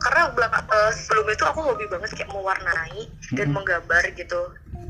[0.00, 3.00] karena belakang eh, sebelum itu aku hobi banget kayak mewarnai
[3.30, 3.56] dan Mm-mm.
[3.56, 4.40] menggambar gitu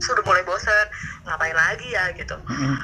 [0.00, 0.86] sudah mulai bosan
[1.26, 2.74] ngapain lagi ya gitu Mm-mm.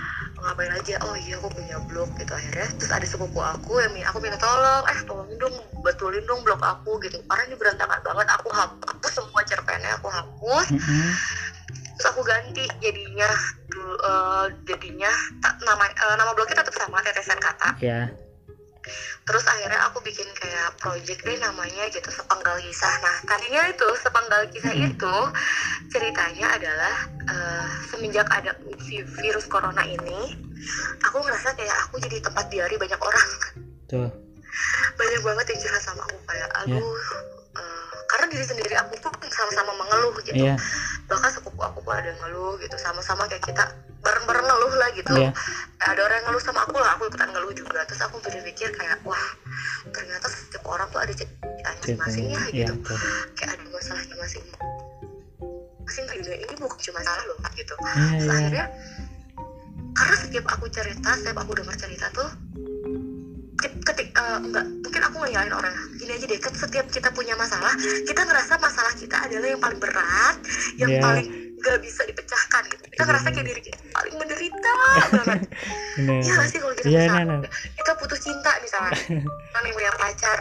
[0.43, 2.69] Ngapain aja oh iya aku punya blog gitu akhirnya.
[2.77, 6.99] Terus ada sepupu aku yang aku minta tolong eh tolongin dong betulin dong blog aku
[7.05, 7.23] gitu.
[7.25, 10.67] Karena ini berantakan banget aku hapus semua cerpennya aku hapus.
[10.75, 11.11] Mm-mm.
[11.97, 13.25] terus aku ganti jadinya
[13.73, 15.09] dulu eh, jadinya
[15.65, 17.73] nama eh, nama blognya tetap sama tetesan kata.
[17.81, 18.13] Ya
[19.27, 22.95] terus akhirnya aku bikin kayak project deh namanya gitu sepenggal kisah.
[23.03, 25.17] Nah tadinya itu sepenggal kisah itu
[25.91, 26.95] ceritanya adalah
[27.27, 28.55] eh, semenjak ada
[28.87, 30.35] vi- virus corona ini
[31.03, 33.29] aku ngerasa kayak aku jadi tempat diari banyak orang.
[33.91, 34.11] Tuh.
[34.97, 36.97] Banyak banget yang curhat sama aku kayak aduh
[37.59, 40.39] eh, karena diri sendiri aku tuh sama-sama mengeluh gitu.
[40.39, 40.55] Iya.
[41.07, 42.77] Bahkan sepupu aku pun ada yang ngeluh gitu.
[42.79, 43.65] Sama-sama kayak kita
[44.07, 45.13] bareng-bareng ngeluh lah gitu.
[45.19, 45.31] Iya.
[45.83, 47.83] Ada orang yang ngeluh sama aku lah aku ikutan ngeluh juga.
[47.85, 49.27] Terus aku berpikir kayak wah
[49.91, 52.75] ternyata setiap orang tuh ada ceritanya masing-masing ya iya gitu.
[52.87, 52.99] tuh
[53.35, 54.45] kayak ada masalahnya masing
[55.83, 57.75] masing dunia ini bukan cuma salah loh gitu.
[57.75, 58.35] Iya terus iya.
[58.39, 58.67] akhirnya
[59.97, 62.29] karena setiap aku cerita setiap aku dengar cerita tuh
[63.57, 65.75] ke- ketik eh, enggak mungkin aku ngeyalin orang.
[65.97, 67.73] Gini aja deh kan setiap kita punya masalah
[68.05, 70.37] kita ngerasa masalah kita adalah yang paling berat
[70.77, 71.01] yang Iya.
[71.01, 71.27] paling
[71.57, 72.83] nggak bisa dipecahkan gitu.
[72.87, 73.09] Kita Iya.
[73.09, 74.71] ngerasa kayak diri kita paling menderita
[75.13, 75.41] banget.
[75.97, 77.51] Iya gak sih kalau kita Iya, misalnya nah, nah.
[77.73, 78.93] kita putus cinta misalnya.
[79.57, 80.39] Kan yang punya pacar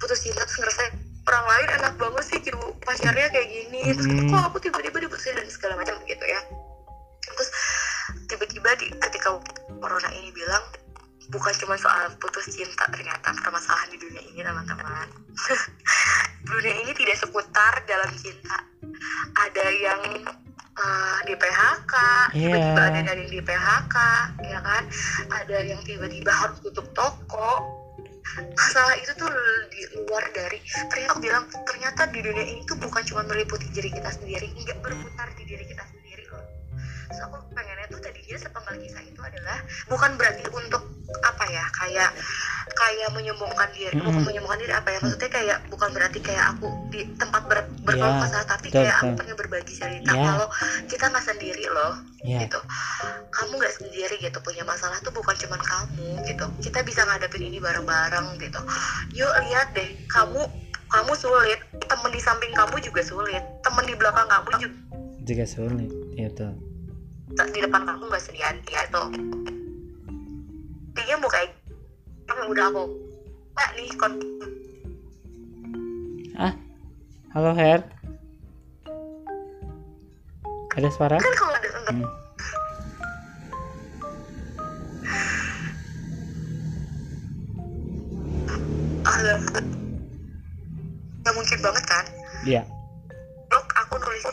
[0.00, 0.82] putus cinta terus ngerasa
[1.28, 2.56] orang lain enak banget sih gitu.
[2.80, 4.32] Pacarnya kayak gini terus Mm-mm.
[4.32, 5.36] kok aku tiba-tiba diputusin?
[5.36, 6.40] dan segala macam gitu ya.
[7.20, 7.48] Terus
[8.26, 9.36] tiba-tiba di ketika
[9.76, 10.64] corona ini bilang
[11.28, 15.08] bukan cuma soal putus cinta ternyata permasalahan di dunia ini teman-teman.
[16.48, 18.56] Dunia ini tidak seputar dalam cinta
[19.38, 20.00] ada yang
[20.78, 21.94] eh, di PHK
[22.34, 22.90] tiba-tiba Iya.
[22.90, 23.96] ada yang di PHK
[24.46, 24.82] ya kan?
[25.30, 27.62] Ada yang tiba-tiba harus tutup toko.
[28.54, 29.30] Masalah itu tuh
[29.72, 30.60] di luar dari
[30.92, 34.78] ternyata aku bilang ternyata di dunia ini tuh bukan cuma meliputi diri kita sendiri nggak
[34.84, 36.44] berputar di diri kita sendiri loh.
[37.16, 39.58] So aku pengennya tuh tadinya sepenggal kisah itu adalah
[39.88, 40.82] bukan berarti untuk
[41.24, 42.10] apa ya kayak
[42.78, 44.26] kayak menyombongkan diri bukan Mm-mm.
[44.30, 44.98] menyombongkan diri apa ya?
[45.02, 48.94] Maksudnya kayak bukan berarti kayak aku di tempat ber, berkeluh Iya, kesah tapi betul, kayak
[48.94, 50.24] aku pengen berbagi cerita Iya.
[50.30, 50.46] kalau
[50.86, 52.60] kita nggak sendiri loh iya gitu.
[53.28, 56.46] Kamu nggak sendiri gitu punya masalah tuh bukan cuman kamu gitu.
[56.62, 58.60] Kita bisa ngadepin ini bareng-bareng gitu.
[59.12, 60.40] Yuk lihat deh kamu
[60.88, 61.60] kamu sulit.
[61.84, 63.42] Temen di samping kamu juga sulit.
[63.60, 64.68] Temen di belakang kamu juga
[65.28, 66.54] juga sulit iya tuh.
[67.28, 69.02] Di depan kamu nggak sendirian ya itu
[70.88, 71.54] intinya mau kayak
[72.28, 72.84] yang udah aku?
[73.54, 74.12] Mbak nih kon.
[76.38, 76.54] Ah
[77.34, 77.80] halo Her.
[80.78, 81.18] Ada suara?
[81.18, 82.06] Kan kalau ada Hmm.
[91.22, 92.04] nggak mungkin banget kan?
[92.46, 92.62] Iya.
[93.50, 94.24] Blog aku nulis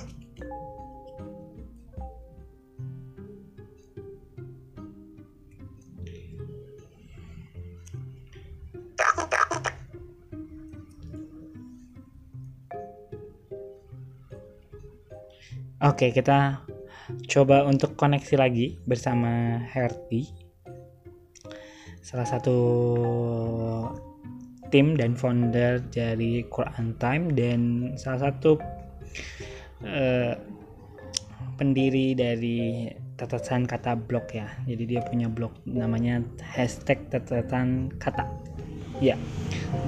[15.85, 16.65] Oke, kita
[17.29, 20.25] coba untuk koneksi lagi bersama Herti.
[22.01, 22.57] Salah satu
[24.73, 27.59] tim dan founder dari Quran Time dan
[28.01, 28.57] salah satu
[29.85, 30.33] eh,
[31.61, 34.49] pendiri dari catatan kata blog ya.
[34.65, 38.25] Jadi dia punya blog namanya hashtag catatan kata.
[39.05, 39.21] Ya,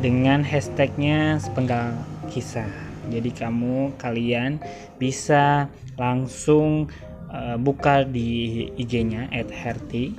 [0.06, 1.98] dengan hashtagnya sepenggal
[2.30, 2.87] kisah.
[3.08, 4.60] Jadi kamu kalian
[5.00, 6.92] bisa langsung
[7.32, 10.14] eh, buka di IG-nya @herti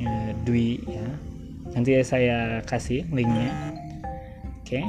[0.00, 1.06] eh, Dwi ya.
[1.76, 3.52] Nanti saya kasih linknya.
[4.64, 4.80] Oke.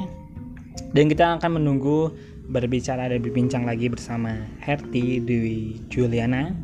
[0.94, 2.16] Dan kita akan menunggu
[2.48, 4.32] berbicara dan berbincang lagi bersama
[4.64, 6.56] Herti Dwi Juliana.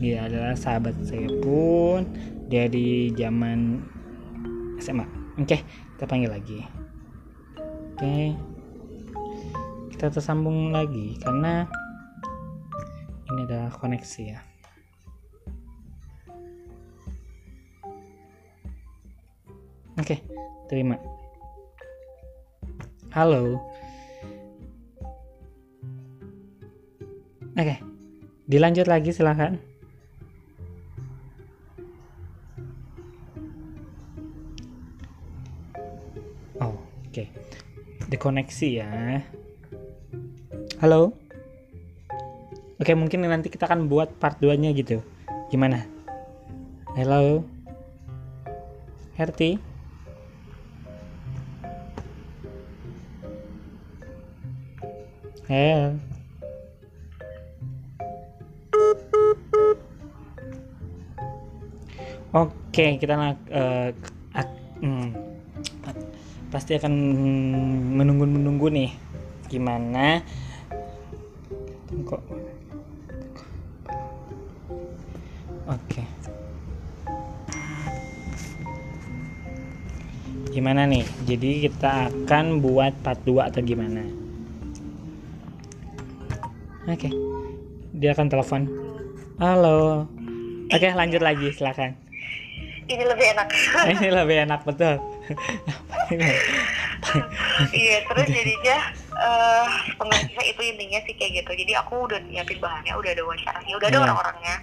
[0.00, 2.08] Dia adalah sahabat saya pun
[2.48, 3.84] dari zaman
[4.80, 5.04] SMA.
[5.36, 5.60] Oke,
[5.96, 6.60] kita panggil lagi.
[7.96, 8.55] Oke
[9.96, 11.64] kita tersambung lagi karena
[13.32, 14.44] ini adalah koneksi ya.
[19.96, 20.18] Oke okay,
[20.68, 21.00] terima.
[23.16, 23.56] Halo.
[27.56, 27.80] Oke okay,
[28.44, 29.56] dilanjut lagi silahkan
[36.60, 36.76] oh oke.
[37.08, 37.32] Okay.
[38.12, 39.24] dekoneksi ya.
[40.76, 41.16] Halo.
[42.76, 45.00] Oke, mungkin nanti kita akan buat part 2-nya gitu.
[45.48, 45.88] Gimana?
[46.92, 47.48] Halo.
[49.16, 49.56] Herti.
[55.48, 55.96] Hel.
[62.36, 63.96] Oke, kita eh,
[64.84, 65.08] hmm,
[66.52, 66.92] pasti akan
[67.96, 68.92] menunggu-menunggu nih
[69.48, 70.20] gimana
[71.86, 72.22] kok
[75.70, 76.02] oke.
[80.50, 81.04] Gimana nih?
[81.28, 84.02] Jadi kita akan buat part 2 atau gimana?
[86.88, 87.12] Oke.
[87.92, 88.62] Dia akan telepon.
[89.36, 90.08] Halo.
[90.72, 91.94] Oke lanjut lagi silakan.
[92.86, 93.48] Ini lebih enak.
[93.94, 94.94] Ini lebih enak betul.
[97.74, 98.78] Iya terus jadinya
[99.16, 101.50] eh pengajian itu intinya sih kayak gitu.
[101.56, 104.04] Jadi aku udah nyiapin bahannya udah ada wawancaranya udah ada Iya.
[104.04, 104.56] orang-orangnya.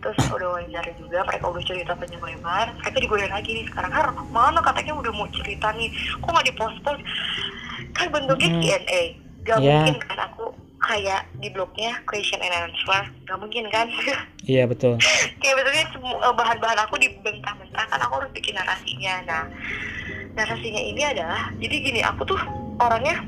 [0.00, 2.66] Terus udah wawancara juga mereka udah cerita panjang lebar.
[2.74, 3.90] Mereka digodain lagi nih sekarang.
[3.90, 5.88] Har mana katanya udah mau cerita nih.
[6.16, 7.02] Kok nggak dipost-post?
[7.92, 8.60] Kan bentuknya Hmm.
[8.60, 9.02] Q&A
[9.40, 9.72] gak Iya.
[9.82, 10.44] mungkin kan aku
[10.80, 13.86] kayak di blognya question and answer gak mungkin kan?
[14.48, 14.96] Iya betul.
[15.38, 19.14] Kayak betulnya eh, bahan-bahan aku dibentang-bentang kan aku harus bikin narasinya.
[19.22, 19.42] Nah
[20.32, 22.40] narasinya ini adalah jadi gini aku tuh
[22.78, 23.20] orangnya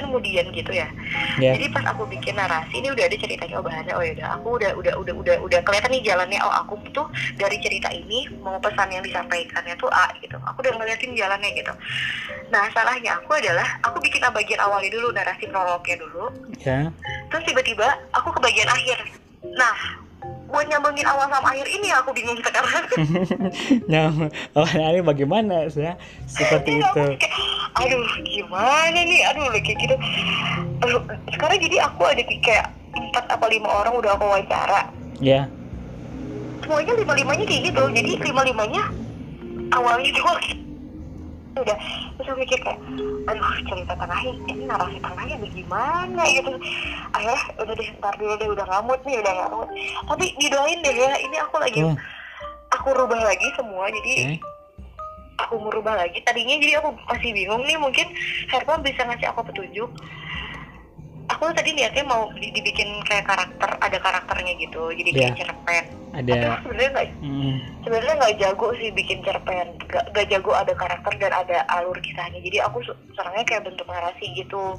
[0.00, 0.88] kan kemudian gitu ya.
[1.36, 1.52] Ya.
[1.52, 4.70] Jadi pas aku bikin narasi ini udah ada ceritanya oh bahannya oh yaudah aku udah
[4.80, 7.04] udah udah udah udah kelihatan nih jalannya oh aku tuh
[7.36, 10.40] dari cerita ini mau pesan yang disampaikannya tuh A gitu.
[10.40, 11.72] Aku udah ngeliatin jalannya gitu.
[12.48, 16.24] Nah salahnya aku adalah aku bikin bagian awalnya dulu narasi prolognya dulu.
[16.64, 16.88] Ya.
[17.28, 18.98] Terus tiba-tiba aku ke bagian akhir.
[19.52, 19.76] Nah
[20.50, 22.84] buat nyambungin awal sama akhir ini aku bingung sekarang.
[23.92, 24.10] Nah
[24.58, 25.94] oh ini bagaimana saya
[26.26, 27.04] seperti Jadi itu.
[27.78, 29.20] aduh gimana nih?
[29.30, 29.94] Aduh kayak gitu.
[30.82, 34.90] Aduh, sekarang jadi aku ada di kayak empat apa lima orang udah aku wawancara.
[35.22, 35.46] Ya
[36.70, 37.82] semuanya lima limanya kayak gitu.
[37.90, 38.82] Jadi lima limanya
[39.74, 40.38] awalnya doang
[41.62, 41.78] udah.
[42.16, 42.80] Terus aku mikir kayak
[43.28, 46.50] aduh cerita tengahnya ini narasi tengahnya bagaimana gitu.
[47.12, 49.68] Akhirnya udah deh ntar dulu deh udah ngamut nih udah ngamut.
[50.08, 51.96] Tapi didoain deh ya ini aku lagi oh
[52.70, 54.46] aku rubah lagi semua jadi oke.
[55.46, 56.18] aku merubah lagi.
[56.22, 58.06] Tadinya jadi aku masih bingung nih mungkin
[58.48, 59.90] Herman bisa ngasih aku petunjuk
[61.30, 64.90] aku tadi niatnya mau di- dibikin kayak karakter ada karakternya gitu.
[64.90, 65.38] Jadi kayak Iya.
[65.46, 65.84] cerpen.
[66.10, 66.58] Ada.
[66.66, 67.54] Sebenarnya nggak mm,
[67.86, 69.66] sebenarnya nggak jago sih bikin cerpen.
[69.86, 72.42] Nggak nggak jago ada karakter dan ada alur kisahnya.
[72.42, 72.82] Jadi aku
[73.14, 74.74] senangnya kayak bentuk narasi gitu.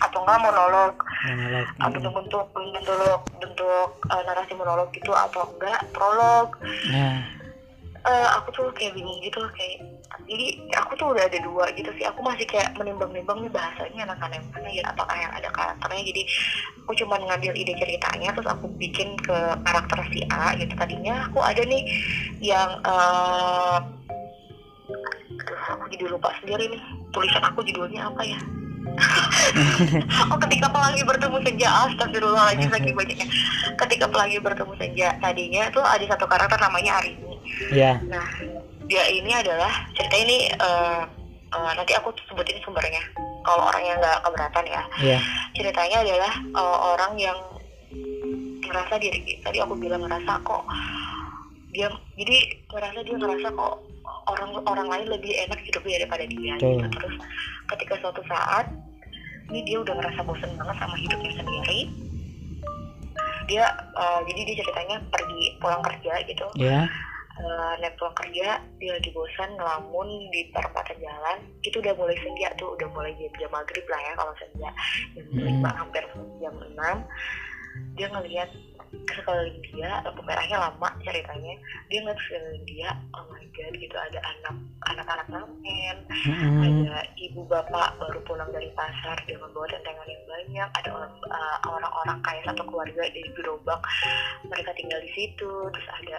[0.00, 0.94] Atau enggak monolog.
[1.28, 1.92] Monolog mm.
[1.94, 6.58] bentuk-bentuk bentuk bentuk eh, narasi monolog gitu atau enggak prolog.
[6.90, 7.40] Nah
[8.00, 9.84] Eh, aku tuh kayak bingung gitu kayak
[10.24, 14.40] jadi aku tuh udah ada dua gitu sih aku masih kayak menimbang-nimbang nih bahasanya enakan
[14.40, 16.08] yang mana ya apakah yang ada karakternya.
[16.08, 16.22] Jadi
[16.80, 19.36] aku cuma ngambil ide ceritanya terus aku bikin ke
[19.68, 20.72] karakter si A gitu.
[20.80, 21.82] Tadinya aku ada nih
[22.40, 22.80] yang
[25.40, 26.80] aduh aku jadi lupa sendiri nih
[27.12, 28.40] tulisan aku judulnya apa ya?
[30.32, 33.26] Oh ketika pelangi bertemu senja astagfirullahaladzim lagi banyaknya
[33.86, 37.29] ketika pelangi bertemu senja tadinya tuh ada satu karakter namanya Arini
[37.68, 38.26] ya Nah,
[38.90, 41.02] dia ini adalah cerita ini eh,
[41.54, 43.02] eh, nanti aku sebutin sumbernya.
[43.40, 45.18] Kalau orang yang nggak keberatan ya, ya
[45.54, 47.38] ceritanya adalah eh, orang yang
[48.70, 50.62] ngerasa diri tadi aku bilang ngerasa kok
[51.74, 52.38] dia jadi
[52.70, 53.74] ngerasa dia ngerasa kok
[54.30, 56.86] orang orang lain lebih enak hidupnya daripada dia gitu.
[56.86, 57.14] terus
[57.74, 58.70] ketika suatu saat
[59.50, 61.80] ini dia udah ngerasa bosen banget sama hidupnya sendiri.
[63.50, 63.66] Dia
[63.98, 66.46] eh, jadi dia ceritanya pergi pulang kerja gitu.
[66.54, 66.86] Ya
[67.40, 72.48] uh, naik pulang kerja dia lagi bosan ngelamun di perempatan jalan itu udah mulai senja
[72.60, 74.70] tuh udah mulai jam jam maghrib lah ya kalau senja
[75.16, 75.46] jam Hmm.
[75.46, 76.02] lima hampir
[76.42, 76.96] jam enam
[77.94, 78.50] dia ngelihat
[78.90, 81.54] sekeliling dia lampu merahnya lama ceritanya.
[81.86, 84.54] Dia ngeliat sekeliling dia oh my god gitu ada anak
[84.90, 85.96] anak-anak ngamen.
[86.10, 86.62] Mm-mm.
[86.66, 90.68] ada ibu bapak baru pulang dari pasar dia membawa tentengan yang banyak.
[90.82, 93.80] Ada orang uh, orang-orang kaya satu keluarga di gerobak.
[94.46, 95.52] Mereka tinggal di situ.
[95.70, 96.16] Terus ada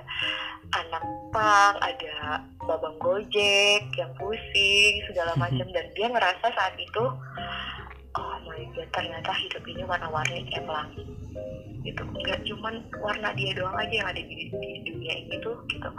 [0.80, 1.04] anak
[1.36, 5.68] pang ada babang gojek yang pusing segala macam.
[5.76, 7.04] Dan dia ngerasa saat itu
[8.18, 11.04] oh my god ternyata hidup ini warna-warni kayak pelangi.
[11.82, 12.02] Gitu.
[12.04, 15.90] Nggak cuman warna dia doang aja yang ada di, di dunia ini tuh gitu.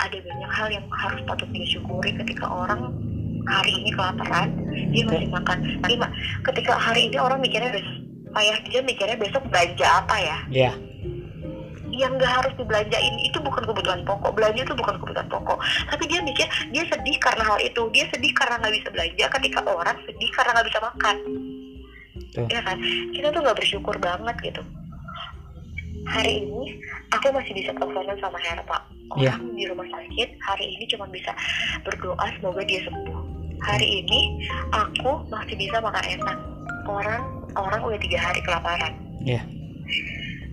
[0.00, 2.94] Ada banyak hal yang harus patut dia syukuri ketika orang
[3.48, 4.48] hari ini kelaparan
[4.94, 5.58] dia masih makan.
[5.82, 5.94] Tapi
[6.52, 7.96] ketika hari ini orang mikirnya besok
[8.38, 10.38] ayah dia mikirnya besok belanja apa ya?
[10.48, 10.72] Ya
[11.90, 14.30] yang nggak harus dibelanjain itu bukan kebutuhan pokok.
[14.32, 15.58] Belanja itu bukan kebutuhan pokok.
[15.90, 17.82] Tapi dia mikir dia sedih karena hal itu.
[17.90, 21.16] Dia sedih karena nggak bisa belanja ketika orang sedih karena nggak bisa makan.
[22.30, 22.46] Tuh.
[22.46, 22.78] ya kan?
[23.10, 24.62] Kita tuh nggak bersyukur banget gitu.
[26.06, 26.78] Hari ini
[27.10, 28.78] aku masih bisa teleponan sama Herpa.
[29.18, 29.34] Iya.
[29.34, 31.34] orang di rumah sakit hari ini cuma bisa
[31.82, 33.18] berdoa semoga dia sembuh.
[33.60, 36.38] Hari ini aku masih bisa makan enak.
[36.86, 37.22] Orang
[37.58, 38.94] orang udah tiga hari kelaparan.
[39.26, 39.42] Iya.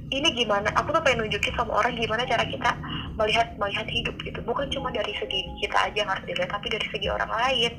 [0.07, 2.71] Ini gimana aku tuh pengen nunjukin sama orang gimana cara kita
[3.19, 4.39] melihat melihat hidup gitu.
[4.45, 7.73] Bukan cuma dari segi kita aja yang harus dilihat tapi dari segi orang lain.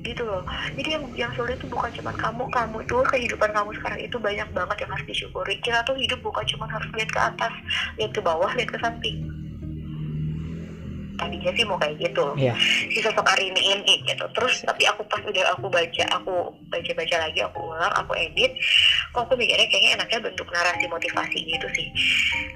[0.00, 0.46] Gitu loh.
[0.78, 4.48] Jadi yang yang sulit itu bukan cuma kamu kamu itu kehidupan kamu sekarang itu banyak
[4.54, 5.54] banget yang harus disyukuri.
[5.58, 7.52] Kita tuh hidup bukan cuma harus lihat ke atas
[7.98, 9.39] lihat ke bawah lihat ke samping
[11.20, 12.56] tadinya sih mau kayak gitu Iya.
[12.88, 16.34] si sosok Arini ini gitu terus tapi aku pas udah aku baca aku
[16.72, 18.56] baca baca lagi aku ulang aku edit
[19.12, 21.86] kok aku mikirnya kayaknya enaknya bentuk narasi motivasi gitu sih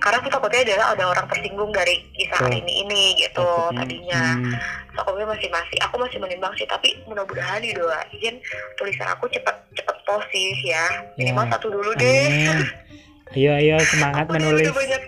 [0.00, 2.48] karena aku takutnya adalah ada orang tersinggung dari kisah Betul.
[2.50, 4.52] Arini ini gitu Takutnya, tadinya hmm,
[4.94, 8.34] so, aku masih masih aku masih menimbang sih tapi mudah-mudahan didoain
[8.74, 10.84] tulisan aku cepet cepet posis ya
[11.16, 11.50] minimal Ya.
[11.58, 12.64] satu dulu deh amin.
[13.32, 14.64] Ayo ayo semangat udah, menulis.
[14.64, 15.02] udah banyak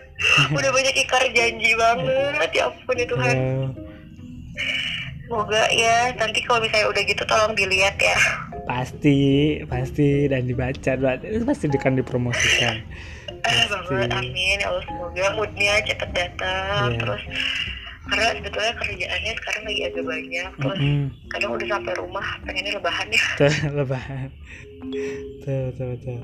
[0.51, 3.67] udah banyak ikar janji banget ya ampun ya Tuhan Eh,
[5.23, 8.17] Semoga ya nanti kalau misalnya udah gitu tolong dilihat ya.
[8.65, 9.19] pasti
[9.65, 12.83] pasti dan dibaca itu pasti akan dipromosikan.
[13.39, 13.95] Pasti.
[13.95, 16.99] banget amin ya Allah semoga moodnya cepet datang Iya.
[16.99, 17.23] terus
[18.05, 21.05] karena sebetulnya kerjaannya sekarang lagi agak banyak terus Mm-mm.
[21.29, 24.29] kadang udah sampai rumah pengennya lebahan ya Tuh lebahan.
[25.43, 26.21] Tuh tuh tuh.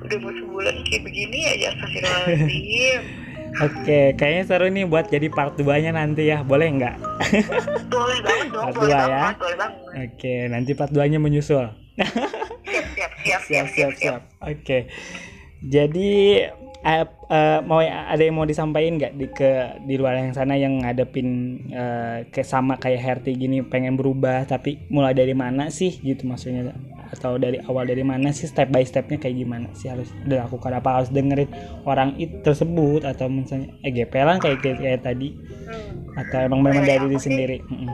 [0.00, 3.02] Udah mau sebulan kayak begini aja astagfirullahaladzim
[3.50, 6.46] Oke, kayaknya seru nih buat jadi part 2-nya nanti ya.
[6.46, 7.02] Boleh nggak?
[7.90, 9.26] boleh banget dong Part boleh dua banget ya.
[9.42, 11.66] boleh banget Oke, nanti part 2-nya menyusul.
[11.98, 14.78] siap siap siap siap siap siap oke
[15.60, 16.10] jadi
[16.80, 19.50] eh, eh, mau ada yang mau disampaikan nggak di ke
[19.84, 21.28] di luar yang sana yang ngadepin
[21.68, 26.72] eh, kayak sama kayak Herti gini pengen berubah tapi mulai dari mana sih gitu maksudnya
[27.10, 30.74] atau dari awal dari mana sih step by stepnya kayak gimana sih harus dilakukan?
[30.78, 31.50] Apa harus dengerin
[31.84, 33.02] orang itu tersebut?
[33.02, 35.34] Atau misalnya eh gepelan kayak kayak, kayak tadi.
[35.70, 36.18] Hmm.
[36.18, 37.56] atau emang memang Dari diri sendiri?
[37.70, 37.90] Mm-mm.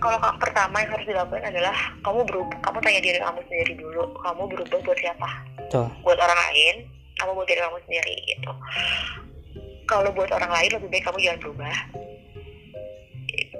[0.00, 4.02] kalau ka- pertama yang harus dilakukan adalah kamu berubah kamu tanya diri kamu sendiri dulu.
[4.20, 5.30] Kamu berubah buat siapa?
[5.68, 5.88] Tuh.
[6.00, 6.74] Buat orang lain
[7.20, 8.52] kamu buat diri kamu sendiri gitu.
[9.84, 11.76] Kalau buat orang lain lebih baik kamu jangan berubah.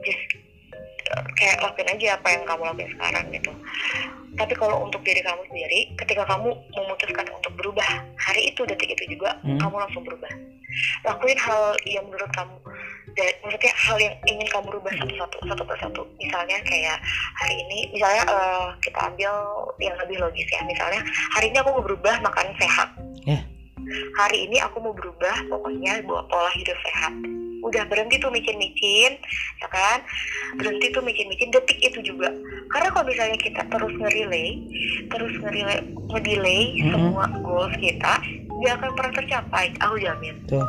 [0.04, 0.24] Just
[1.38, 3.52] kayak lakuin aja apa yang kamu lakuin sekarang gitu
[4.34, 7.86] tapi kalau untuk diri kamu sendiri ketika kamu memutuskan untuk berubah
[8.18, 9.58] hari itu detik itu juga Hmm.
[9.60, 10.30] kamu langsung berubah.
[11.06, 12.56] Lakuin hal yang menurut kamu
[13.14, 16.02] dan maksudnya hal yang ingin kamu rubah satu-satu satu persatu.
[16.18, 16.98] Misalnya kayak
[17.38, 19.32] hari ini misalnya eh, kita ambil
[19.78, 20.60] yang lebih logis ya.
[20.66, 20.98] Misalnya
[21.30, 22.88] hari ini aku mau berubah makan sehat.
[23.24, 23.40] Ya.
[24.16, 27.12] hari ini aku mau berubah pokoknya buat pola hidup sehat
[27.64, 29.16] udah berhenti tuh micin-micin
[29.58, 30.04] ya kan?
[30.60, 32.28] Berhenti tuh micin-micin detik itu juga.
[32.68, 34.48] Karena kalau misalnya kita terus nge-relay
[35.08, 35.78] terus nge-relay
[36.12, 36.92] nge-delay Mhm.
[36.92, 38.14] semua goals kita
[38.60, 40.36] dia akan pernah tercapai aku jamin.
[40.46, 40.64] Tuh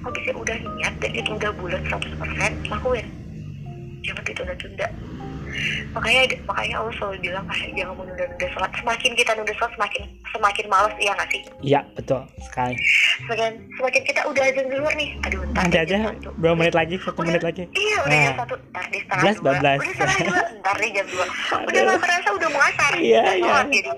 [0.00, 3.06] kalau bisa udah niat dan itu udah bulat 100% lakuin.
[4.06, 4.86] Jangan ditunda-tunda
[5.92, 8.70] makanya makanya Allah selalu bilang kayak jangan menunda-nunda sholat.
[8.76, 11.42] Semakin kita nunda sholat semakin semakin malas iya nggak sih?
[11.62, 12.74] Iya betul sekali.
[13.22, 15.10] Semakin semakin kita udah azan di luar nih.
[15.24, 16.94] Aduh ntar nanti aja jam dua menit lagi?
[16.98, 17.62] Satu Udah- menit lagi?
[17.72, 18.38] Iya udah jam Nah.
[18.42, 18.54] satu.
[18.70, 19.40] Ntar di setengah dua.
[19.40, 20.42] udah setengah dua.
[20.60, 21.26] Ntar di jam dua.
[21.68, 22.92] Udah nggak kerasa udah mau asar.
[22.96, 23.92] Iya, iya.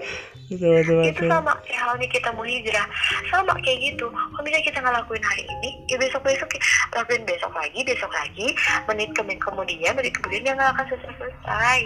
[0.48, 2.88] Itu sama kayak halnya kita mau hijrah.
[3.28, 4.08] Sama kayak gitu.
[4.08, 6.48] Kalau misalnya kita ngelakuin hari ini ya besok besok
[6.96, 8.56] lakuin besok lagi besok lagi.
[8.88, 11.78] Menit kemudian kemudian menit kemudian yang nggak akan selesai selesai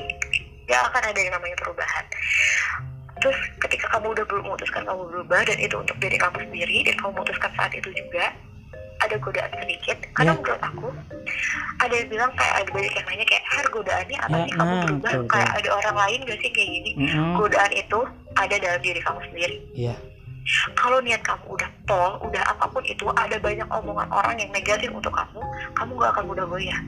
[0.70, 2.04] nggak akan ada yang namanya perubahan.
[3.18, 7.10] Terus ketika kamu udah memutuskan kamu berubah dan itu untuk diri kamu sendiri dan kamu
[7.18, 8.30] memutuskan saat itu juga
[9.02, 10.38] ada godaan sedikit karena Ya.
[10.38, 10.88] menurut aku
[11.82, 14.72] ada yang bilang kayak ada banyak yang nanya kayak har godaannya apa Ya, sih kamu
[14.72, 15.58] nah, berubah betul, kayak betul.
[15.58, 17.32] ada orang lain gak sih kayak gini Mm-mm.
[17.36, 17.98] godaan itu
[18.32, 19.94] ada dalam diri kamu sendiri iya
[20.74, 24.90] kalau niat kamu udah pol, udah apa pun itu, ada banyak omongan orang yang negatif
[24.90, 25.38] untuk kamu,
[25.78, 26.80] kamu gak akan mudah goyah.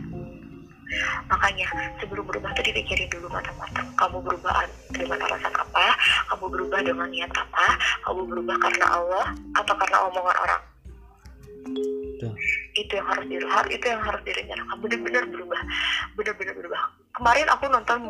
[1.31, 1.67] Makanya
[2.03, 3.87] sebelum berubah tuh dipikirin dulu matang-matang.
[3.95, 5.87] Kamu berubah dengan alasan apa?
[6.35, 7.67] Kamu berubah dengan niat apa?
[8.05, 10.63] Kamu berubah karena Allah atau karena omongan orang?
[12.21, 12.35] Tuh.
[12.79, 14.77] Itu yang harus direhat, itu yang harus direncanakan.
[14.83, 15.61] Bener-bener berubah,
[16.15, 16.81] bener-bener berubah.
[17.15, 18.01] Kemarin aku nonton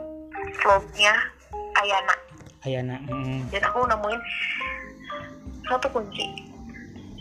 [0.61, 1.15] vlognya
[1.79, 2.15] Ayana
[2.65, 3.53] Ayana mm.
[3.53, 4.21] dan aku nemuin
[5.69, 6.27] satu kunci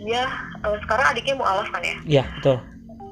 [0.04, 0.24] dia
[0.64, 2.58] eh, sekarang adiknya mau alas kan ya iya betul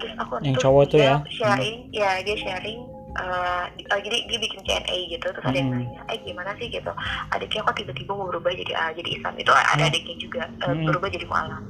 [0.02, 1.16] terus aku Yang cowok tuh dia ya?
[1.30, 2.80] sharing ya dia sharing
[3.12, 5.84] eh, eh, jadi dia bikin Q&A gitu terus ada yang Hmm.
[5.84, 6.92] nanya eh gimana sih gitu
[7.30, 9.90] adiknya kok tiba-tiba mau berubah jadi A jadi Islam itu ada Hmm.
[9.92, 10.86] adiknya juga eh, Hmm.
[10.88, 11.64] berubah jadi mualaf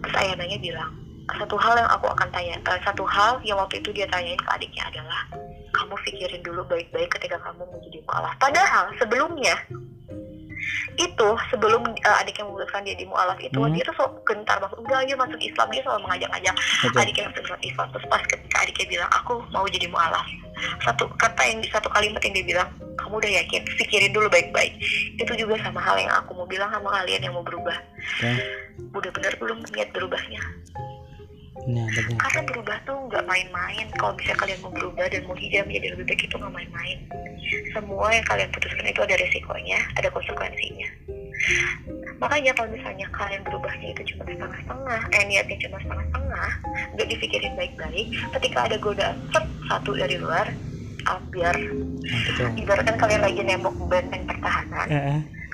[0.00, 0.90] terus ayahnya bilang
[1.24, 4.48] satu hal yang aku akan tanya eh, satu hal yang waktu itu dia tanyain ke
[4.48, 5.20] adiknya adalah
[5.74, 9.56] kamu pikirin dulu baik-baik ketika kamu menjadi mualaf padahal sebelumnya
[10.94, 13.72] itu sebelum eh, adiknya memutuskan dia di mualaf itu Hmm.
[13.74, 16.54] dia tuh sok gentar masuk enggak ayo masuk Islam dia selalu mengajak-ngajak
[16.84, 17.00] Betul.
[17.02, 17.86] adiknya masuk Islam.
[17.90, 20.26] Terus pas ketika adiknya bilang aku mau jadi mualaf.
[20.86, 23.62] Satu kata yang di satu kalimat yang dia bilang kamu udah yakin?
[23.76, 24.72] Pikirin dulu baik-baik.
[25.18, 27.74] Itu juga sama hal yang aku mau bilang sama kalian yang mau berubah.
[28.20, 28.30] Oke.
[28.94, 30.42] udah benar belum niat berubahnya
[31.54, 32.18] Nah, betul.
[32.18, 33.86] karena berubah tuh nggak main-main.
[33.94, 36.98] Kalau misalnya kalian mau berubah dan mau hijab menjadi lebih baik itu nggak main-main.
[37.70, 40.88] Semua yang kalian putuskan itu ada resikonya ada konsekuensinya.
[42.18, 46.48] Makanya kalau misalnya kalian berubahnya itu cuma setengah-setengah eh niatnya cuma setengah-setengah
[46.94, 48.06] nggak dipikirin baik-baik
[48.40, 49.16] ketika ada godaan
[49.70, 50.46] satu dari luar
[51.30, 51.52] biar
[52.04, 52.48] Nah, betul.
[52.64, 54.88] ibaratkan kalian lagi nembok benteng pertahanan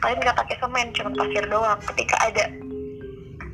[0.00, 1.80] kalian nggak pakai semen cuma pasir doang.
[1.92, 2.44] Ketika ada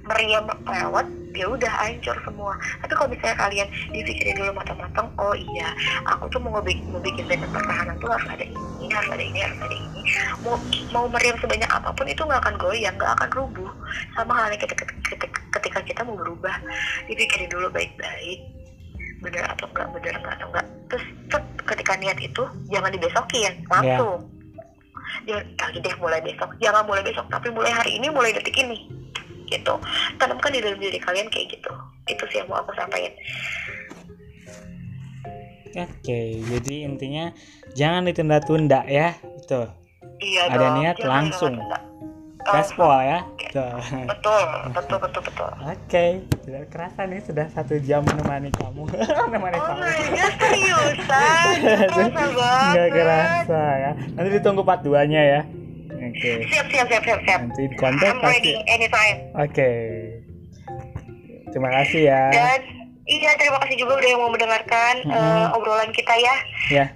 [0.07, 2.57] meriam lewat ya udah hancur semua.
[2.81, 5.69] Tapi kalau misalnya kalian dipikirin dulu matang-matang oh iya
[6.09, 9.39] aku tuh mau ngebikin, mau bikin benteng pertahanan tuh harus ada ini harus ada ini
[9.45, 10.01] harus ada ini.
[10.41, 10.57] Mau
[10.97, 13.71] mau meriam sebanyak apa pun itu nggak akan goyang nggak akan rubuh.
[14.17, 16.57] Sama halnya ketika, ketika, ketika kita mau berubah
[17.11, 18.41] dipikirin dulu baik-baik.
[19.21, 22.43] Bener atau enggak bener enggak atau enggak terus cet, ketika niat itu
[22.73, 24.25] jangan dibesokin langsung.
[25.29, 26.51] Jangan kali deh mulai besok.
[26.65, 29.07] Jangan mulai besok tapi mulai hari ini mulai detik ini
[29.47, 29.75] gitu
[30.19, 31.71] tanamkan di dalam diri kalian kayak gitu
[32.07, 33.13] itu sih yang mau aku sampaikan
[35.77, 37.37] Oke, jadi intinya
[37.77, 39.13] jangan ditunda-tunda ya.
[39.37, 39.69] Itu.
[40.25, 41.55] iya Ada dong, niat langsung.
[42.47, 43.21] Gaspol ya.
[43.53, 43.77] Tuh.
[44.09, 44.43] betul
[44.73, 46.05] betul betul betul Oke,
[46.47, 48.89] tidak kerasa nih sudah satu jam menemani kamu.
[49.29, 49.81] menemani oh kamu.
[49.85, 53.91] my god seriusan kerasa banget Nggak kerasa ya.
[54.17, 55.41] Nanti ditunggu part 2-nya ya.
[56.09, 56.33] Oke.
[56.47, 58.53] siap siap siap siap siap Nanti kontak I'm pasti.
[58.53, 59.71] ready anytime Oke.
[61.49, 62.23] Terima kasih ya.
[62.31, 62.61] dan
[63.07, 65.15] iya terima kasih juga udah yang mau mendengarkan Mm-mm.
[65.15, 66.35] eh, obrolan kita ya
[66.67, 66.91] Ya.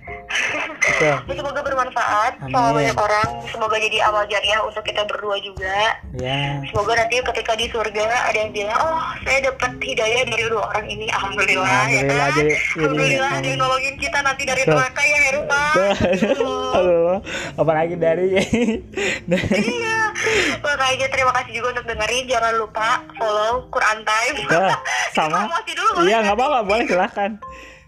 [0.80, 1.14] Betul.
[1.38, 2.50] semoga bermanfaat Amin.
[2.50, 6.58] sama banyak orang semoga jadi amal jariah untuk kita berdua juga Ya.
[6.66, 10.86] semoga nanti ketika di surga ada yang bilang oh saya dapat hidayah dari dua orang
[10.88, 14.74] ini alhamdulillah, ya Alhamdulillah, kan jadi- alhamdulillah ada yang nolongin kita nanti dari Betul.
[14.76, 15.62] neraka ya Herupa
[16.72, 17.16] Aduh,
[17.56, 18.28] apalagi dari
[19.54, 19.98] iya
[20.60, 24.74] makanya terima kasih juga untuk dengerin jangan lupa follow Quran Time Nah,
[25.16, 25.46] sama.
[25.46, 27.30] Promosi dulu Iya, nggak apa-apa, boleh silahkan.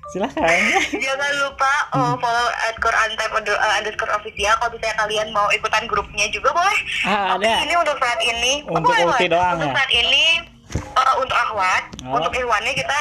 [0.08, 0.44] Silahkan.
[1.06, 5.88] Jangan lupa oh, follow at Quran Time uh, underscore official Kalau misalnya kalian mau ikutan
[5.88, 7.64] grupnya juga boleh Ah, Tapi ada.
[7.64, 9.32] ini untuk saat ini oh, Untuk boleh, ulti boleh.
[9.32, 9.74] doang Untuk ya?
[9.74, 10.24] saat ini
[10.92, 12.18] uh, Untuk Ahwat Oh.
[12.18, 12.98] Untuk Ikhwannya kita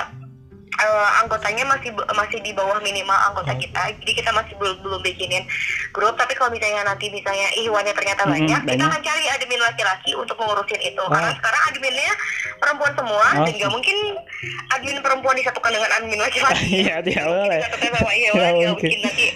[0.74, 3.58] uh, Anggotanya masih masih di bawah minimal anggota Oh.
[3.58, 5.44] kita Jadi kita masih belum belum bikinin
[5.92, 8.88] grup Tapi kalau misalnya nanti misalnya Ikhwannya ternyata Mm-mm, banyak Kita banyak.
[8.88, 11.10] akan cari admin laki-laki untuk mengurusin itu Oh.
[11.10, 12.14] Karena sekarang adminnya
[12.58, 13.44] perempuan semua Oh.
[13.44, 13.98] Dan nggak mungkin
[14.70, 17.60] admin perempuan disatukan dengan admin laki-laki Iya, tidak boleh.
[17.60, 19.00] Disatukan sama Ikhwan Nggak nggak mungkin.
[19.02, 19.28] nanti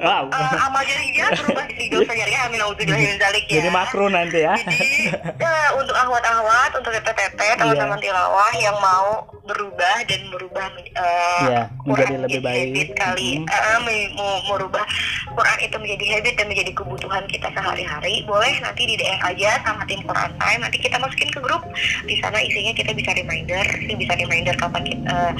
[0.00, 0.32] Wow.
[0.32, 4.40] uh, amal jariah berubah jadi dosa jariah amin auzubillahi min dzalik ya Jadi makro nanti
[4.40, 4.56] ya.
[4.56, 4.98] jadi
[5.36, 12.06] ya, untuk ahwat-ahwat untuk teteh-teteh teman-teman tilawah yang mau berubah dan merubah uh, Iya, menjadi
[12.06, 12.60] Quran lebih baik.
[12.62, 13.46] habit kali Mhm.
[13.48, 14.84] Eh, me- mau merubah
[15.30, 19.82] Quran itu menjadi habit dan menjadi kebutuhan kita sehari-hari boleh nanti di DM aja sama
[19.84, 21.62] tim Quran Time nanti kita masukin ke grup
[22.04, 25.32] di sana isinya kita bisa reminder sih bisa reminder kapan kita eh,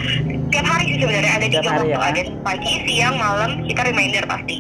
[0.49, 1.99] tiap hari sih sebenarnya ada tiga waktu ya?
[2.01, 4.57] ada pagi siang malam kita reminder pasti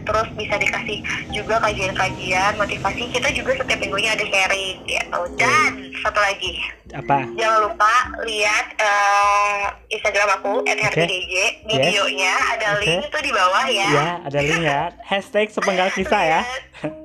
[0.00, 0.98] terus bisa dikasih
[1.30, 5.70] juga kajian-kajian motivasi kita juga setiap minggunya ada sharing gitu dan
[6.00, 6.52] satu lagi
[6.92, 7.26] Apa?
[7.32, 11.32] jangan lupa lihat eh, Instagram aku @herdidj
[11.64, 11.86] di Yes.
[11.90, 12.84] bio-nya ada Oke.
[12.84, 14.82] link tuh di bawah ya Ya, ada link ya.
[15.02, 16.40] Hashtag sepenggal kisah ya.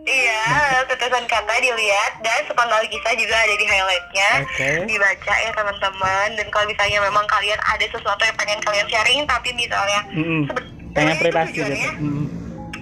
[0.04, 0.42] iya
[0.84, 4.70] tetesan kata dilihat dan sepenggal kisah juga ada di highlightnya Oke.
[4.86, 9.50] dibaca ya teman-teman dan kalau misalnya memang kalian ada sesuatu yang pengen kalian sharing tapi
[9.54, 10.42] misalnya Mm-mm.
[10.46, 11.62] sebe- Pengen itu privasi gitu.
[11.64, 12.26] tujuannya Mm.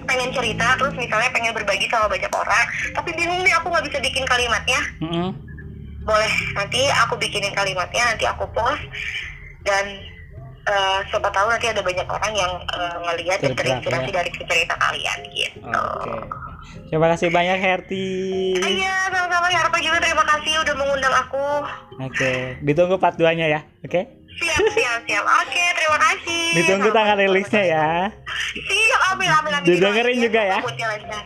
[0.08, 2.64] Pengen cerita terus misalnya pengen berbagi sama banyak orang
[2.96, 5.30] tapi bingung nih aku nggak bisa bikin kalimatnya Mm-mm.
[6.02, 8.82] boleh nanti aku bikinin kalimatnya nanti aku post
[9.68, 9.84] dan
[10.64, 14.16] eh, siapa tahu nanti ada banyak orang yang eh, ngelihat dan terinspirasi ya.
[14.16, 15.60] dari cerita kalian gitu.
[15.68, 16.48] Oke.
[16.88, 18.08] Terima kasih banyak Herti.
[18.60, 19.60] Iya, sama-sama ya.
[19.60, 21.46] Harpa juga terima kasih udah mengundang aku.
[22.00, 23.60] Oke, ditunggu part 2-nya ya.
[23.84, 24.17] Oke.
[24.38, 25.24] Siap, siap, siap.
[25.26, 26.44] Oke, terima kasih.
[26.54, 27.88] Ditunggu tanggal rilisnya ya.
[28.54, 29.66] Siap, amin, amin, amin.
[29.66, 30.58] Didengerin juga ya.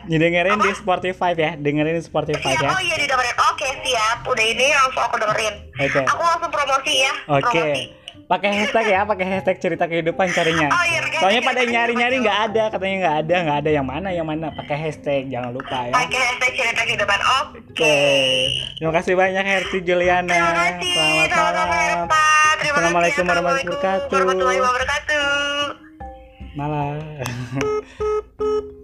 [0.08, 0.70] Didengerin di?
[0.72, 1.50] Spotify ya.
[1.60, 2.70] Dengerin di Spotify Siap, ya.
[2.72, 3.36] oh iya didengerin.
[3.52, 4.16] Oke, siap.
[4.24, 5.54] Udah ini langsung aku dengerin.
[5.76, 6.00] Oke.
[6.08, 7.12] Aku langsung promosi ya.
[7.28, 8.01] Oke.
[8.32, 10.72] Pakai hashtag ya pakai hashtag cerita kehidupan carinya.
[10.72, 13.70] Oh, iya, pakai soalnya hashtag pada nyari nyari nggak ada katanya nggak ada nggak ada
[13.76, 14.48] yang mana yang mana.
[14.56, 15.92] Pakai hashtag jangan lupa ya.
[15.92, 17.60] Pakai hashtag cerita kehidupan oke.
[17.76, 18.00] Oke.
[18.80, 20.32] Terima kasih banyak Herti Juliana.
[20.32, 20.96] Terima kasih
[21.28, 22.08] selamat malam.
[22.08, 22.72] Terima kasih.
[22.72, 25.28] Assalamualaikum warahmatullahi Assalamualaikum warahmatullahi wabarakatuh.
[26.56, 26.96] Malam